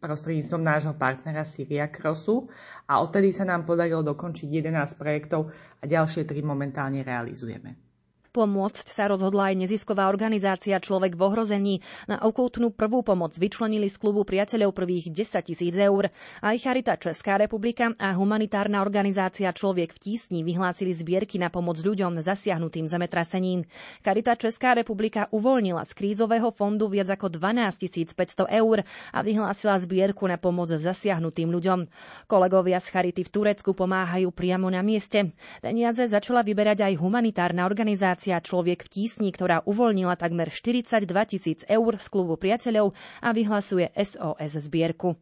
prostredníctvom 0.00 0.62
nášho 0.64 0.94
partnera 0.96 1.44
Syria 1.44 1.88
Crossu 1.88 2.48
a 2.88 3.00
odtedy 3.00 3.32
sa 3.32 3.44
nám 3.44 3.68
podarilo 3.68 4.00
dokončiť 4.00 4.48
11 4.64 5.00
projektov 5.00 5.52
a 5.52 5.84
ďalšie 5.84 6.24
tri 6.24 6.40
momentálne 6.40 7.04
realizujeme. 7.04 7.89
Pomôcť 8.30 8.86
sa 8.86 9.10
rozhodla 9.10 9.50
aj 9.50 9.66
nezisková 9.66 10.06
organizácia 10.06 10.78
Človek 10.78 11.18
v 11.18 11.22
ohrození. 11.26 11.74
Na 12.06 12.22
okultnú 12.22 12.70
prvú 12.70 13.02
pomoc 13.02 13.34
vyčlenili 13.34 13.90
z 13.90 13.98
klubu 13.98 14.22
priateľov 14.22 14.70
prvých 14.70 15.10
10 15.10 15.50
tisíc 15.50 15.74
eur. 15.74 16.14
Aj 16.38 16.54
Charita 16.54 16.94
Česká 16.94 17.42
republika 17.42 17.90
a 17.98 18.14
humanitárna 18.14 18.86
organizácia 18.86 19.50
Človek 19.50 19.98
v 19.98 19.98
tísni 19.98 20.46
vyhlásili 20.46 20.94
zbierky 20.94 21.42
na 21.42 21.50
pomoc 21.50 21.82
ľuďom 21.82 22.22
zasiahnutým 22.22 22.86
zemetrasením. 22.86 23.66
Charita 24.06 24.38
Česká 24.38 24.78
republika 24.78 25.26
uvoľnila 25.34 25.82
z 25.82 25.90
krízového 25.98 26.54
fondu 26.54 26.86
viac 26.86 27.10
ako 27.10 27.34
12 27.34 27.82
500 28.14 28.46
eur 28.46 28.86
a 29.10 29.18
vyhlásila 29.26 29.74
zbierku 29.82 30.30
na 30.30 30.38
pomoc 30.38 30.70
zasiahnutým 30.70 31.50
ľuďom. 31.50 31.90
Kolegovia 32.30 32.78
z 32.78 32.94
Charity 32.94 33.26
v 33.26 33.30
Turecku 33.34 33.74
pomáhajú 33.74 34.30
priamo 34.30 34.70
na 34.70 34.86
mieste. 34.86 35.34
Peniaze 35.58 36.06
začala 36.06 36.46
vyberať 36.46 36.86
aj 36.86 36.94
humanitárna 36.94 37.66
organizácia 37.66 38.19
organizácia 38.20 38.44
Človek 38.44 38.84
v 38.84 38.92
tísni, 38.92 39.28
ktorá 39.32 39.64
uvoľnila 39.64 40.12
takmer 40.20 40.52
42 40.52 41.08
tisíc 41.24 41.64
eur 41.64 41.96
z 41.96 42.06
klubu 42.12 42.36
priateľov 42.36 42.92
a 43.24 43.32
vyhlasuje 43.32 43.88
SOS 43.96 44.68
zbierku. 44.68 45.16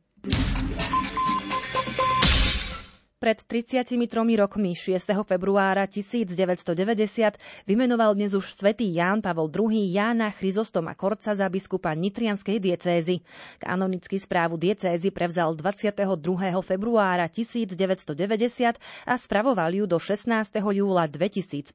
Pred 3.19 3.51
33 3.51 3.99
rokmi 4.39 4.79
6. 4.79 4.95
februára 5.27 5.91
1990 5.91 7.35
vymenoval 7.67 8.15
dnes 8.15 8.31
už 8.31 8.55
svätý 8.55 8.95
Ján 8.95 9.27
Pavol 9.27 9.51
II 9.51 9.75
Jána 9.91 10.31
Chryzostoma 10.31 10.95
Korca 10.95 11.35
za 11.35 11.51
biskupa 11.51 11.99
Nitrianskej 11.99 12.63
diecézy. 12.63 13.19
Kanonický 13.59 14.23
správu 14.23 14.55
diecézy 14.55 15.11
prevzal 15.11 15.59
22. 15.59 15.99
februára 16.63 17.27
1990 17.27 18.79
a 18.79 19.15
spravoval 19.19 19.75
ju 19.75 19.91
do 19.91 19.99
16. 19.99 20.55
júla 20.63 21.11
2005. 21.11 21.75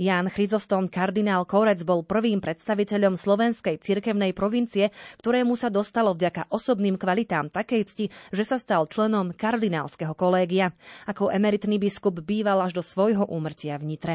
Ján 0.00 0.32
Chryzostom 0.32 0.88
kardinál 0.88 1.44
Korec 1.44 1.84
bol 1.84 2.08
prvým 2.08 2.40
predstaviteľom 2.40 3.20
slovenskej 3.20 3.84
cirkevnej 3.84 4.32
provincie, 4.32 4.96
ktorému 5.20 5.60
sa 5.60 5.68
dostalo 5.68 6.16
vďaka 6.16 6.48
osobným 6.48 6.96
kvalitám 6.96 7.52
takej 7.52 7.84
cti, 7.84 8.06
že 8.32 8.48
sa 8.48 8.56
stal 8.56 8.88
členom 8.88 9.36
kardinálskeho 9.36 10.16
kolégia. 10.16 10.69
Ako 11.06 11.28
emeritný 11.28 11.78
biskup 11.78 12.20
býval 12.22 12.64
až 12.64 12.78
do 12.78 12.82
svojho 12.84 13.26
úmrtia 13.26 13.76
v 13.76 13.84
Nitre. 13.94 14.14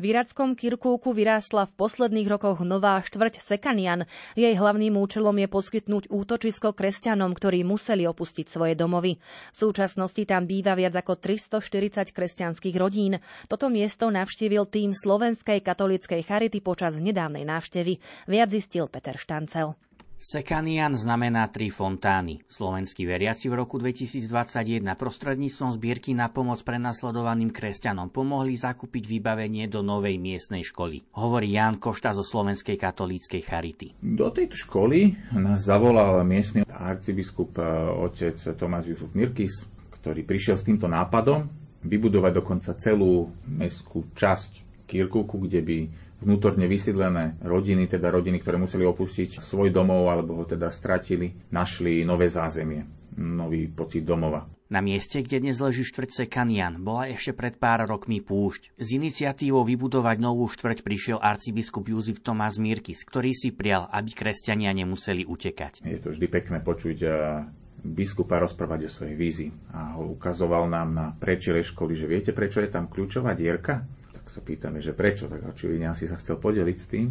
V 0.00 0.16
irackom 0.16 0.56
Kirkúku 0.56 1.12
vyrástla 1.12 1.68
v 1.68 1.76
posledných 1.76 2.24
rokoch 2.24 2.64
nová 2.64 3.02
štvrť 3.04 3.42
Sekanian. 3.42 4.08
Jej 4.32 4.56
hlavným 4.56 4.96
účelom 4.96 5.36
je 5.36 5.44
poskytnúť 5.44 6.08
útočisko 6.08 6.72
kresťanom, 6.72 7.36
ktorí 7.36 7.66
museli 7.68 8.08
opustiť 8.08 8.48
svoje 8.48 8.78
domovy. 8.78 9.20
V 9.52 9.56
súčasnosti 9.60 10.24
tam 10.24 10.48
býva 10.48 10.72
viac 10.72 10.96
ako 10.96 11.20
340 11.20 12.16
kresťanských 12.16 12.76
rodín. 12.80 13.20
Toto 13.50 13.68
miesto 13.68 14.08
navštívil 14.08 14.70
tým 14.72 14.96
Slovenskej 14.96 15.60
katolíckej 15.60 16.24
charity 16.24 16.64
počas 16.64 16.96
nedávnej 16.96 17.44
návštevy. 17.44 18.00
Viac 18.24 18.48
zistil 18.56 18.88
Peter 18.88 19.20
Štancel. 19.20 19.76
Sekanian 20.20 21.00
znamená 21.00 21.48
tri 21.48 21.72
fontány. 21.72 22.44
Slovenskí 22.44 23.08
veriaci 23.08 23.48
v 23.48 23.64
roku 23.64 23.80
2021 23.80 24.84
prostredníctvom 24.84 25.80
zbierky 25.80 26.12
na 26.12 26.28
pomoc 26.28 26.60
prenasledovaným 26.60 27.48
kresťanom 27.48 28.12
pomohli 28.12 28.52
zakúpiť 28.52 29.08
vybavenie 29.08 29.64
do 29.72 29.80
novej 29.80 30.20
miestnej 30.20 30.60
školy. 30.60 31.08
Hovorí 31.16 31.56
Ján 31.56 31.80
Košta 31.80 32.12
zo 32.12 32.20
Slovenskej 32.20 32.76
katolíckej 32.76 33.40
charity. 33.40 33.96
Do 34.04 34.28
tejto 34.28 34.60
školy 34.60 35.16
nás 35.32 35.64
zavolal 35.64 36.20
miestny 36.28 36.68
arcibiskup 36.68 37.56
eh, 37.56 37.64
otec 37.88 38.36
Tomás 38.60 38.84
Jusuf 38.84 39.16
Mirkis, 39.16 39.64
ktorý 39.88 40.20
prišiel 40.28 40.60
s 40.60 40.68
týmto 40.68 40.84
nápadom 40.84 41.48
vybudovať 41.80 42.44
dokonca 42.44 42.76
celú 42.76 43.32
mestskú 43.48 44.04
časť 44.12 44.84
Kirkuku, 44.84 45.48
kde 45.48 45.60
by 45.64 45.78
vnútorne 46.20 46.68
vysídlené 46.68 47.40
rodiny, 47.40 47.88
teda 47.88 48.12
rodiny, 48.12 48.40
ktoré 48.40 48.60
museli 48.60 48.84
opustiť 48.84 49.40
svoj 49.40 49.72
domov 49.72 50.12
alebo 50.12 50.36
ho 50.40 50.44
teda 50.44 50.68
stratili, 50.68 51.32
našli 51.50 52.04
nové 52.04 52.28
zázemie, 52.28 52.84
nový 53.16 53.66
pocit 53.68 54.04
domova. 54.04 54.46
Na 54.70 54.78
mieste, 54.78 55.18
kde 55.18 55.42
dnes 55.42 55.58
leží 55.58 55.82
štvrť 55.82 56.30
Kanian, 56.30 56.78
bola 56.78 57.10
ešte 57.10 57.34
pred 57.34 57.58
pár 57.58 57.90
rokmi 57.90 58.22
púšť. 58.22 58.78
S 58.78 58.94
iniciatívou 58.94 59.66
vybudovať 59.66 60.22
novú 60.22 60.46
štvrť 60.46 60.86
prišiel 60.86 61.18
arcibiskup 61.18 61.90
Juzif 61.90 62.22
Tomás 62.22 62.54
Mirkis, 62.54 63.02
ktorý 63.02 63.34
si 63.34 63.50
prial, 63.50 63.90
aby 63.90 64.14
kresťania 64.14 64.70
nemuseli 64.70 65.26
utekať. 65.26 65.82
Je 65.82 65.98
to 65.98 66.14
vždy 66.14 66.26
pekné 66.30 66.62
počuť 66.62 66.98
eh, 67.02 67.12
biskupa 67.82 68.38
rozprávať 68.38 68.86
o 68.86 68.90
svojej 68.94 69.16
vízi 69.18 69.46
a 69.74 69.98
ho 69.98 70.14
ukazoval 70.14 70.70
nám 70.70 70.88
na 70.94 71.06
prečile 71.18 71.66
školy, 71.66 71.98
že 71.98 72.06
viete, 72.06 72.30
prečo 72.30 72.62
je 72.62 72.70
tam 72.70 72.86
kľúčová 72.86 73.34
dierka? 73.34 73.82
Sa 74.30 74.38
pýtame, 74.38 74.78
že 74.78 74.94
prečo, 74.94 75.26
tak 75.26 75.42
očividne 75.42 75.90
asi 75.90 76.06
sa 76.06 76.14
chcel 76.14 76.38
podeliť 76.38 76.76
s 76.78 76.86
tým 76.86 77.08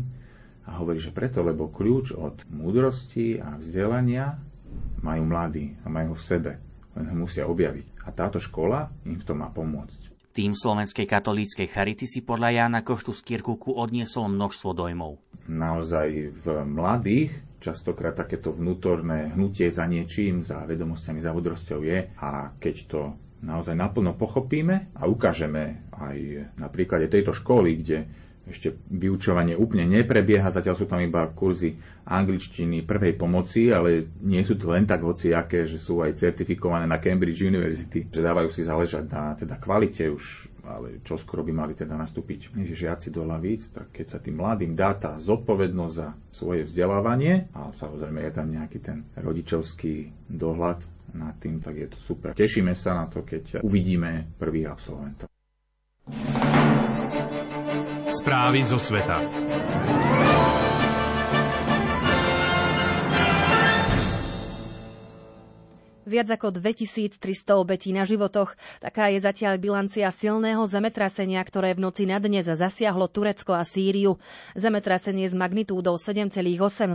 a 0.63 0.79
hovorí, 0.79 1.03
že 1.03 1.11
preto, 1.11 1.43
lebo 1.43 1.67
kľúč 1.67 2.15
od 2.15 2.47
múdrosti 2.47 3.43
a 3.43 3.59
vzdelania 3.59 4.39
majú 5.03 5.23
mladí 5.27 5.75
a 5.83 5.91
majú 5.91 6.15
v 6.15 6.23
sebe, 6.23 6.51
len 6.95 7.05
ho 7.11 7.15
musia 7.15 7.43
objaviť. 7.43 8.07
A 8.07 8.15
táto 8.15 8.39
škola 8.39 8.87
im 9.03 9.19
v 9.19 9.27
tom 9.27 9.43
má 9.43 9.51
pomôcť. 9.51 10.09
Tým 10.29 10.53
Slovenskej 10.53 11.09
katolíckej 11.09 11.67
charity 11.67 12.05
si 12.05 12.21
podľa 12.21 12.63
Jána 12.63 12.85
Koštu 12.85 13.11
z 13.11 13.25
Kirkuku 13.25 13.75
odniesol 13.75 14.29
množstvo 14.29 14.71
dojmov. 14.77 15.17
Naozaj 15.49 16.07
v 16.31 16.45
mladých 16.63 17.33
častokrát 17.57 18.13
takéto 18.13 18.53
vnútorné 18.53 19.33
hnutie 19.33 19.73
za 19.73 19.89
niečím, 19.89 20.45
za 20.45 20.63
vedomosťami, 20.63 21.19
za 21.19 21.33
múdrosťou 21.33 21.81
je 21.81 21.99
a 22.21 22.53
keď 22.55 22.75
to 22.87 23.01
naozaj 23.39 23.75
naplno 23.75 24.15
pochopíme 24.15 24.91
a 24.95 25.07
ukážeme 25.07 25.89
aj 25.95 26.17
na 26.59 26.67
príklade 26.67 27.07
tejto 27.07 27.31
školy, 27.35 27.79
kde 27.79 27.97
ešte 28.49 28.73
vyučovanie 28.89 29.53
úplne 29.53 29.85
neprebieha, 29.85 30.49
zatiaľ 30.49 30.73
sú 30.73 30.89
tam 30.89 30.97
iba 30.99 31.29
kurzy 31.29 31.77
angličtiny 32.09 32.81
prvej 32.81 33.13
pomoci, 33.13 33.69
ale 33.69 34.09
nie 34.25 34.41
sú 34.41 34.57
to 34.57 34.73
len 34.73 34.89
tak 34.89 35.05
hociaké, 35.05 35.69
že 35.69 35.77
sú 35.77 36.01
aj 36.01 36.17
certifikované 36.17 36.89
na 36.89 36.97
Cambridge 36.97 37.45
University, 37.45 38.09
že 38.09 38.25
dávajú 38.25 38.49
si 38.49 38.65
záležať 38.65 39.05
na 39.05 39.37
teda 39.37 39.61
kvalite 39.61 40.09
už, 40.09 40.49
ale 40.65 40.97
čo 41.05 41.21
skoro 41.21 41.45
by 41.45 41.53
mali 41.53 41.73
teda 41.77 41.93
nastúpiť. 41.93 42.49
Žiaci 42.57 43.13
do 43.13 43.21
lavíc, 43.21 43.69
tak 43.69 43.93
keď 43.93 44.05
sa 44.09 44.17
tým 44.17 44.41
mladým 44.41 44.73
dá 44.73 44.97
tá 44.97 45.21
zodpovednosť 45.21 45.93
za 45.93 46.17
svoje 46.33 46.65
vzdelávanie 46.65 47.53
a 47.53 47.69
samozrejme 47.69 48.25
je 48.25 48.33
tam 48.33 48.47
nejaký 48.49 48.79
ten 48.81 49.05
rodičovský 49.13 50.09
dohľad, 50.25 50.81
nad 51.15 51.35
tým, 51.37 51.61
tak 51.63 51.75
je 51.77 51.87
to 51.91 51.99
super. 51.99 52.31
Tešíme 52.35 52.73
sa 52.73 52.93
na 52.93 53.05
to, 53.07 53.25
keď 53.25 53.63
uvidíme 53.63 54.29
prvých 54.37 54.67
absolventov. 54.73 55.27
Správy 58.09 58.59
zo 58.65 58.81
sveta. 58.81 59.21
Viac 66.09 66.25
ako 66.41 66.57
2300 66.57 67.21
obetí 67.53 67.93
na 67.93 68.01
životoch. 68.01 68.57
Taká 68.81 69.13
je 69.13 69.21
zatiaľ 69.21 69.61
bilancia 69.61 70.09
silného 70.09 70.65
zemetrasenia, 70.65 71.37
ktoré 71.45 71.77
v 71.77 71.85
noci 71.85 72.09
na 72.09 72.17
dnes 72.17 72.49
zasiahlo 72.49 73.05
Turecko 73.05 73.53
a 73.53 73.61
Sýriu. 73.61 74.17
Zemetrasenie 74.57 75.29
s 75.29 75.37
magnitúdou 75.37 76.01
7,8 76.01 76.41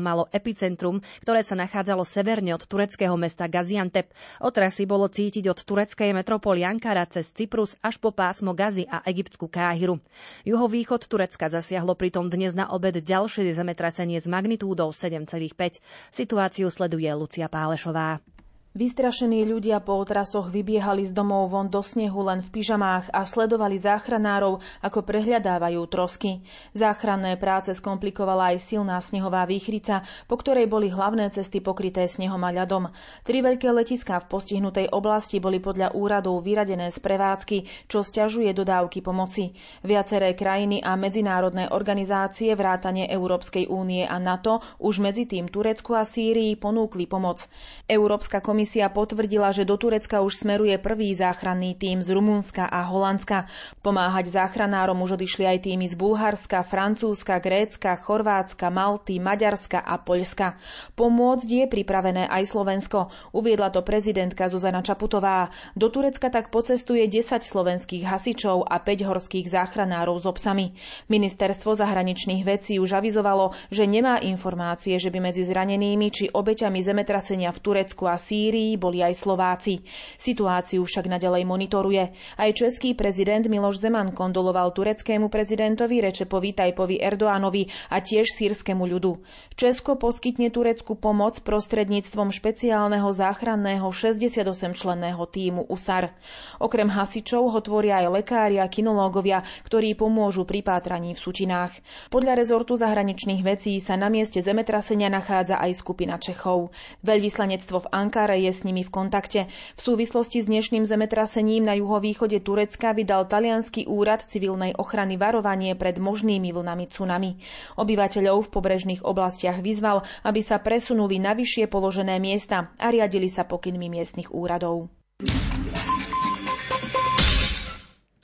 malo 0.03 0.27
epicentrum, 0.35 0.99
ktoré 1.23 1.47
sa 1.47 1.55
nachádzalo 1.55 2.03
severne 2.03 2.59
od 2.59 2.67
tureckého 2.67 3.15
mesta 3.15 3.47
Gaziantep. 3.47 4.11
Otrasy 4.43 4.83
bolo 4.83 5.07
cítiť 5.07 5.47
od 5.47 5.63
tureckej 5.63 6.11
metropoly 6.11 6.67
Ankara 6.67 7.07
cez 7.07 7.31
Cyprus 7.31 7.79
až 7.87 8.03
po 8.03 8.11
pásmo 8.11 8.51
Gazy 8.51 8.91
a 8.91 8.99
egyptskú 9.07 9.47
Káhiru. 9.47 10.03
Juhovýchod 10.43 11.07
Turecka 11.07 11.47
zasiahlo 11.47 11.95
pritom 11.95 12.27
dnes 12.27 12.59
na 12.59 12.67
obed 12.67 12.99
ďalšie 12.99 13.55
zemetrasenie 13.55 14.19
s 14.19 14.27
magnitúdou 14.27 14.91
7,5. 14.91 15.79
Situáciu 16.11 16.67
sleduje 16.67 17.15
Lucia 17.15 17.47
Pálešová. 17.47 18.34
Vystrašení 18.75 19.47
ľudia 19.47 19.79
po 19.79 19.95
otrasoch 19.95 20.51
vybiehali 20.51 21.07
z 21.07 21.15
domov 21.15 21.47
von 21.47 21.71
do 21.71 21.79
snehu 21.79 22.27
len 22.27 22.43
v 22.43 22.59
pyžamách 22.59 23.07
a 23.09 23.23
sledovali 23.23 23.79
záchranárov, 23.79 24.59
ako 24.83 24.99
prehľadávajú 24.99 25.79
trosky. 25.87 26.43
Záchranné 26.75 27.39
práce 27.39 27.71
skomplikovala 27.71 28.51
aj 28.51 28.67
silná 28.67 28.99
snehová 28.99 29.47
výchrica, 29.47 30.03
po 30.27 30.35
ktorej 30.35 30.67
boli 30.67 30.91
hlavné 30.91 31.31
cesty 31.31 31.63
pokryté 31.63 32.11
snehom 32.11 32.43
a 32.43 32.51
ľadom. 32.51 32.91
Tri 33.23 33.47
veľké 33.47 33.71
letiská 33.71 34.19
v 34.19 34.27
postihnutej 34.27 34.91
oblasti 34.91 35.39
boli 35.39 35.63
podľa 35.63 35.95
úradov 35.95 36.43
vyradené 36.43 36.91
z 36.91 36.99
prevádzky, 36.99 37.87
čo 37.87 38.03
stiažuje 38.03 38.51
dodávky 38.51 38.99
pomoci. 38.99 39.55
Viaceré 39.87 40.35
krajiny 40.35 40.83
a 40.83 40.99
medzinárodné 40.99 41.71
organizácie 41.71 42.51
vrátane 42.59 43.07
Európskej 43.07 43.71
únie 43.71 44.03
a 44.03 44.19
NATO 44.19 44.59
už 44.83 44.99
medzi 44.99 45.31
tým 45.31 45.47
Turecku 45.47 45.95
a 45.95 46.03
Sýrii 46.03 46.59
ponúkli 46.59 47.07
pomoc. 47.07 47.47
Európska 47.87 48.43
komisia 48.43 48.64
komisia 48.65 48.89
potvrdila, 48.89 49.53
že 49.53 49.69
do 49.69 49.77
Turecka 49.77 50.25
už 50.25 50.41
smeruje 50.41 50.73
prvý 50.81 51.13
záchranný 51.13 51.77
tím 51.77 52.01
z 52.01 52.17
Rumunska 52.17 52.65
a 52.65 52.81
Holandska. 52.89 53.45
Pomáhať 53.85 54.33
záchranárom 54.33 54.97
už 55.05 55.21
odišli 55.21 55.45
aj 55.45 55.69
týmy 55.69 55.85
z 55.85 55.93
Bulharska, 55.93 56.65
Francúzska, 56.65 57.45
Grécka, 57.45 57.93
Chorvátska, 58.01 58.73
Malty, 58.73 59.21
Maďarska 59.21 59.85
a 59.85 60.01
Poľska. 60.01 60.57
Pomôcť 60.97 61.45
je 61.45 61.65
pripravené 61.69 62.25
aj 62.25 62.57
Slovensko. 62.57 63.13
Uviedla 63.37 63.69
to 63.69 63.85
prezidentka 63.85 64.49
Zuzana 64.49 64.81
Čaputová. 64.81 65.53
Do 65.77 65.93
Turecka 65.93 66.33
tak 66.33 66.49
pocestuje 66.49 67.05
10 67.05 67.45
slovenských 67.45 68.09
hasičov 68.09 68.65
a 68.65 68.81
5 68.81 69.05
horských 69.05 69.45
záchranárov 69.45 70.17
s 70.17 70.25
obsami. 70.25 70.73
Ministerstvo 71.13 71.77
zahraničných 71.77 72.49
vecí 72.49 72.81
už 72.81 72.97
avizovalo, 72.97 73.53
že 73.69 73.85
nemá 73.85 74.25
informácie, 74.25 74.97
že 74.97 75.13
by 75.13 75.21
medzi 75.21 75.45
zranenými 75.45 76.09
či 76.09 76.33
obeťami 76.33 76.81
zemetrasenia 76.81 77.53
v 77.53 77.61
Turecku 77.61 78.09
a 78.09 78.17
Sýrii 78.17 78.54
Sýrii 78.55 78.79
boli 78.79 79.03
aj 79.03 79.19
Slováci. 79.19 79.83
Situáciu 80.15 80.87
však 80.87 81.11
nadalej 81.11 81.43
monitoruje. 81.43 82.15
Aj 82.39 82.51
český 82.55 82.95
prezident 82.95 83.43
Miloš 83.43 83.83
Zeman 83.83 84.15
kondoloval 84.15 84.71
tureckému 84.71 85.27
prezidentovi 85.27 85.99
Rečepovi 85.99 86.55
Tajpovi 86.55 87.03
Erdoánovi 87.03 87.67
a 87.91 87.99
tiež 87.99 88.31
sírskému 88.31 88.87
ľudu. 88.87 89.19
Česko 89.59 89.99
poskytne 89.99 90.55
Turecku 90.55 90.95
pomoc 90.95 91.43
prostredníctvom 91.43 92.31
špeciálneho 92.31 93.11
záchranného 93.11 93.91
68-členného 93.91 95.27
týmu 95.27 95.67
USAR. 95.67 96.15
Okrem 96.63 96.87
hasičov 96.87 97.51
ho 97.51 97.59
tvoria 97.59 98.07
aj 98.07 98.23
lekári 98.23 98.63
a 98.63 98.71
kinológovia, 98.71 99.43
ktorí 99.67 99.99
pomôžu 99.99 100.47
pri 100.47 100.63
pátraní 100.63 101.19
v 101.19 101.23
sutinách. 101.27 101.75
Podľa 102.07 102.39
rezortu 102.39 102.79
zahraničných 102.79 103.43
vecí 103.43 103.83
sa 103.83 103.99
na 103.99 104.07
mieste 104.07 104.39
zemetrasenia 104.39 105.11
nachádza 105.11 105.59
aj 105.59 105.75
skupina 105.75 106.23
Čechov. 106.23 106.71
Veľvyslanectvo 107.03 107.83
v 107.83 107.91
Ankare 107.91 108.44
je 108.44 108.44
s 108.51 108.65
nimi 108.65 108.85
v 108.85 108.91
kontakte. 108.91 109.41
V 109.77 109.81
súvislosti 109.81 110.41
s 110.41 110.49
dnešným 110.49 110.85
zemetrasením 110.89 111.65
na 111.65 111.77
juhovýchode 111.77 112.41
Turecka 112.41 112.97
vydal 112.97 113.29
talianský 113.29 113.87
úrad 113.87 114.25
civilnej 114.25 114.73
ochrany 114.77 115.21
varovanie 115.21 115.77
pred 115.77 116.01
možnými 116.01 116.51
vlnami 116.51 116.85
tsunami. 116.89 117.39
Obyvateľov 117.77 118.49
v 118.49 118.53
pobrežných 118.53 119.03
oblastiach 119.05 119.61
vyzval, 119.61 120.03
aby 120.25 120.41
sa 120.41 120.59
presunuli 120.61 121.21
na 121.21 121.37
vyššie 121.37 121.69
položené 121.69 122.17
miesta 122.19 122.73
a 122.81 122.87
riadili 122.91 123.29
sa 123.29 123.45
pokynmi 123.45 123.93
miestnych 123.93 124.33
úradov. 124.33 124.89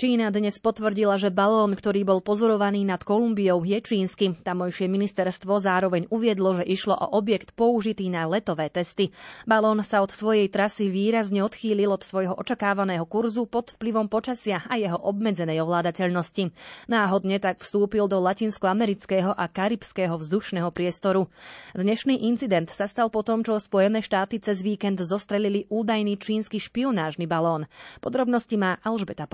Čína 0.00 0.32
dnes 0.32 0.56
potvrdila, 0.56 1.20
že 1.20 1.28
balón, 1.28 1.76
ktorý 1.76 2.08
bol 2.08 2.24
pozorovaný 2.24 2.88
nad 2.88 3.04
Kolumbiou, 3.04 3.60
je 3.68 3.84
čínsky. 3.84 4.32
Tamojšie 4.32 4.88
ministerstvo 4.88 5.60
zároveň 5.60 6.08
uviedlo, 6.08 6.56
že 6.56 6.64
išlo 6.64 6.96
o 6.96 7.20
objekt 7.20 7.52
použitý 7.52 8.08
na 8.08 8.24
letové 8.24 8.72
testy. 8.72 9.12
Balón 9.44 9.84
sa 9.84 10.00
od 10.00 10.08
svojej 10.08 10.48
trasy 10.48 10.88
výrazne 10.88 11.44
odchýlil 11.44 11.92
od 11.92 12.00
svojho 12.00 12.32
očakávaného 12.32 13.04
kurzu 13.04 13.44
pod 13.44 13.76
vplyvom 13.76 14.08
počasia 14.08 14.64
a 14.72 14.80
jeho 14.80 14.96
obmedzenej 14.96 15.60
ovládateľnosti. 15.60 16.48
Náhodne 16.88 17.36
tak 17.36 17.60
vstúpil 17.60 18.08
do 18.08 18.24
latinskoamerického 18.24 19.36
a 19.36 19.52
karibského 19.52 20.16
vzdušného 20.16 20.72
priestoru. 20.72 21.28
Dnešný 21.76 22.24
incident 22.24 22.72
sa 22.72 22.88
stal 22.88 23.12
po 23.12 23.20
tom, 23.20 23.44
čo 23.44 23.60
Spojené 23.60 24.00
štáty 24.00 24.40
cez 24.40 24.64
víkend 24.64 24.96
zostrelili 25.04 25.68
údajný 25.68 26.16
čínsky 26.16 26.56
špionážny 26.56 27.28
balón. 27.28 27.68
Podrobnosti 28.00 28.56
má 28.56 28.80
Alžbeta 28.80 29.28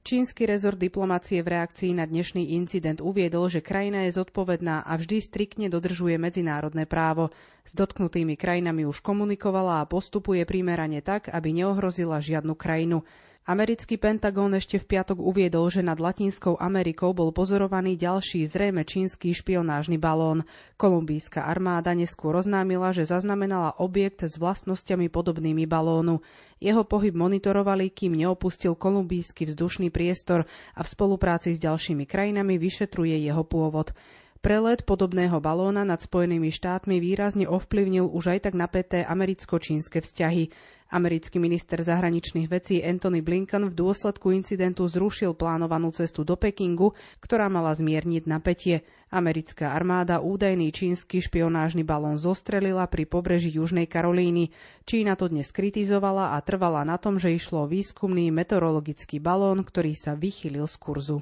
Čínsky 0.00 0.48
rezort 0.48 0.80
diplomácie 0.80 1.44
v 1.44 1.52
reakcii 1.54 1.92
na 1.92 2.08
dnešný 2.08 2.56
incident 2.56 3.04
uviedol, 3.04 3.52
že 3.52 3.60
krajina 3.60 4.08
je 4.08 4.16
zodpovedná 4.16 4.80
a 4.80 4.96
vždy 4.96 5.20
striktne 5.20 5.68
dodržuje 5.68 6.16
medzinárodné 6.16 6.88
právo. 6.88 7.28
S 7.68 7.76
dotknutými 7.76 8.32
krajinami 8.34 8.88
už 8.88 9.04
komunikovala 9.04 9.84
a 9.84 9.88
postupuje 9.88 10.40
primerane 10.48 11.04
tak, 11.04 11.28
aby 11.28 11.52
neohrozila 11.52 12.16
žiadnu 12.16 12.56
krajinu. 12.56 13.04
Americký 13.48 13.96
Pentagon 13.96 14.52
ešte 14.52 14.76
v 14.76 14.84
piatok 14.84 15.16
uviedol, 15.16 15.72
že 15.72 15.80
nad 15.80 15.96
Latinskou 15.96 16.60
Amerikou 16.60 17.16
bol 17.16 17.32
pozorovaný 17.32 17.96
ďalší 17.96 18.44
zrejme 18.44 18.84
čínsky 18.84 19.32
špionážny 19.32 19.96
balón. 19.96 20.44
Kolumbijská 20.76 21.48
armáda 21.48 21.96
neskôr 21.96 22.36
oznámila, 22.36 22.92
že 22.92 23.08
zaznamenala 23.08 23.80
objekt 23.80 24.28
s 24.28 24.36
vlastnosťami 24.36 25.08
podobnými 25.08 25.64
balónu. 25.64 26.20
Jeho 26.60 26.84
pohyb 26.84 27.16
monitorovali, 27.16 27.88
kým 27.88 28.12
neopustil 28.12 28.76
kolumbijský 28.76 29.48
vzdušný 29.48 29.88
priestor 29.88 30.44
a 30.76 30.84
v 30.84 30.92
spolupráci 30.92 31.56
s 31.56 31.64
ďalšími 31.64 32.04
krajinami 32.04 32.60
vyšetruje 32.60 33.24
jeho 33.24 33.40
pôvod. 33.40 33.96
Prelet 34.40 34.84
podobného 34.88 35.36
balóna 35.36 35.84
nad 35.84 36.00
Spojenými 36.00 36.48
štátmi 36.48 36.96
výrazne 36.96 37.44
ovplyvnil 37.44 38.08
už 38.08 38.36
aj 38.36 38.48
tak 38.48 38.54
napäté 38.56 39.04
americko-čínske 39.04 40.00
vzťahy. 40.00 40.48
Americký 40.90 41.38
minister 41.38 41.78
zahraničných 41.78 42.50
vecí 42.50 42.82
Anthony 42.82 43.22
Blinken 43.22 43.70
v 43.70 43.78
dôsledku 43.78 44.34
incidentu 44.34 44.90
zrušil 44.90 45.38
plánovanú 45.38 45.94
cestu 45.94 46.26
do 46.26 46.34
Pekingu, 46.34 46.98
ktorá 47.22 47.46
mala 47.46 47.70
zmierniť 47.70 48.26
napätie. 48.26 48.82
Americká 49.10 49.70
armáda 49.74 50.18
údajný 50.18 50.74
čínsky 50.74 51.22
špionážny 51.22 51.86
balón 51.86 52.18
zostrelila 52.18 52.86
pri 52.90 53.06
pobreží 53.06 53.54
Južnej 53.54 53.86
Karolíny. 53.86 54.50
Čína 54.86 55.14
to 55.14 55.30
dnes 55.30 55.54
kritizovala 55.54 56.34
a 56.34 56.42
trvala 56.42 56.82
na 56.82 56.98
tom, 56.98 57.22
že 57.22 57.34
išlo 57.34 57.70
výskumný 57.70 58.34
meteorologický 58.34 59.22
balón, 59.22 59.62
ktorý 59.62 59.94
sa 59.94 60.18
vychylil 60.18 60.66
z 60.66 60.76
kurzu. 60.78 61.18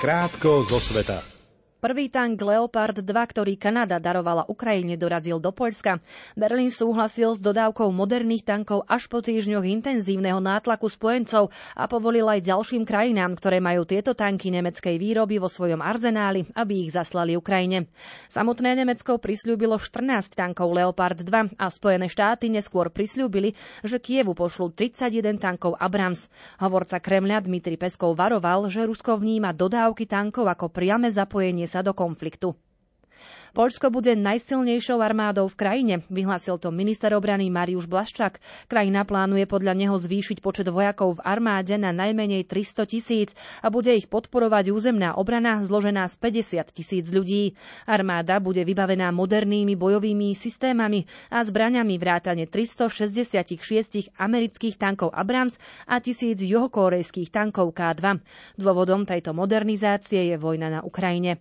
Krátko 0.00 0.64
zo 0.68 0.76
sveta. 0.76 1.35
Prvý 1.86 2.10
tank 2.10 2.42
Leopard 2.42 2.98
2, 2.98 3.06
ktorý 3.06 3.54
Kanada 3.54 4.02
darovala 4.02 4.42
Ukrajine, 4.50 4.98
dorazil 4.98 5.38
do 5.38 5.54
Poľska. 5.54 6.02
Berlín 6.34 6.74
súhlasil 6.74 7.38
s 7.38 7.40
dodávkou 7.46 7.94
moderných 7.94 8.42
tankov 8.42 8.82
až 8.90 9.06
po 9.06 9.22
týždňoch 9.22 9.62
intenzívneho 9.62 10.42
nátlaku 10.42 10.90
spojencov 10.90 11.54
a 11.78 11.86
povolil 11.86 12.26
aj 12.26 12.42
ďalším 12.42 12.82
krajinám, 12.82 13.38
ktoré 13.38 13.62
majú 13.62 13.86
tieto 13.86 14.18
tanky 14.18 14.50
nemeckej 14.50 14.98
výroby 14.98 15.38
vo 15.38 15.46
svojom 15.46 15.78
arzenáli, 15.78 16.50
aby 16.58 16.82
ich 16.82 16.90
zaslali 16.90 17.38
Ukrajine. 17.38 17.86
Samotné 18.26 18.74
Nemecko 18.82 19.22
prislúbilo 19.22 19.78
14 19.78 20.34
tankov 20.34 20.74
Leopard 20.74 21.22
2 21.22 21.54
a 21.54 21.66
Spojené 21.70 22.10
štáty 22.10 22.50
neskôr 22.50 22.90
prislúbili, 22.90 23.54
že 23.86 24.02
Kievu 24.02 24.34
pošlú 24.34 24.74
31 24.74 25.38
tankov 25.38 25.78
Abrams. 25.78 26.26
Hovorca 26.58 26.98
Kremľa 26.98 27.46
Dmitry 27.46 27.78
Peskov 27.78 28.18
varoval, 28.18 28.74
že 28.74 28.82
Rusko 28.82 29.22
vníma 29.22 29.54
dodávky 29.54 30.10
tankov 30.10 30.50
ako 30.50 30.66
priame 30.66 31.14
zapojenie 31.14 31.75
sa 31.75 31.75
do 31.80 31.96
konfliktu. 31.96 32.54
Poľsko 33.56 33.88
bude 33.88 34.12
najsilnejšou 34.12 35.00
armádou 35.00 35.48
v 35.48 35.56
krajine, 35.56 35.94
vyhlásil 36.12 36.60
to 36.60 36.68
minister 36.68 37.08
obrany 37.16 37.48
Mariuš 37.48 37.88
Blaščak. 37.88 38.36
Krajina 38.68 39.08
plánuje 39.08 39.48
podľa 39.48 39.72
neho 39.72 39.96
zvýšiť 39.96 40.44
počet 40.44 40.68
vojakov 40.68 41.16
v 41.16 41.24
armáde 41.24 41.80
na 41.80 41.88
najmenej 41.88 42.44
300 42.44 42.84
tisíc 42.84 43.32
a 43.64 43.72
bude 43.72 43.96
ich 43.96 44.12
podporovať 44.12 44.76
územná 44.76 45.16
obrana 45.16 45.64
zložená 45.64 46.04
z 46.12 46.16
50 46.20 46.76
tisíc 46.76 47.08
ľudí. 47.08 47.56
Armáda 47.88 48.44
bude 48.44 48.60
vybavená 48.60 49.08
modernými 49.16 49.72
bojovými 49.72 50.36
systémami 50.36 51.08
a 51.32 51.40
zbraňami 51.40 51.96
vrátane 51.96 52.44
366 52.44 54.12
amerických 54.20 54.76
tankov 54.76 55.16
Abrams 55.16 55.56
a 55.88 55.96
tisíc 56.04 56.44
juhokorejských 56.44 57.32
tankov 57.32 57.72
K2. 57.72 58.20
Dôvodom 58.60 59.08
tejto 59.08 59.32
modernizácie 59.32 60.28
je 60.28 60.36
vojna 60.36 60.68
na 60.68 60.80
Ukrajine. 60.84 61.40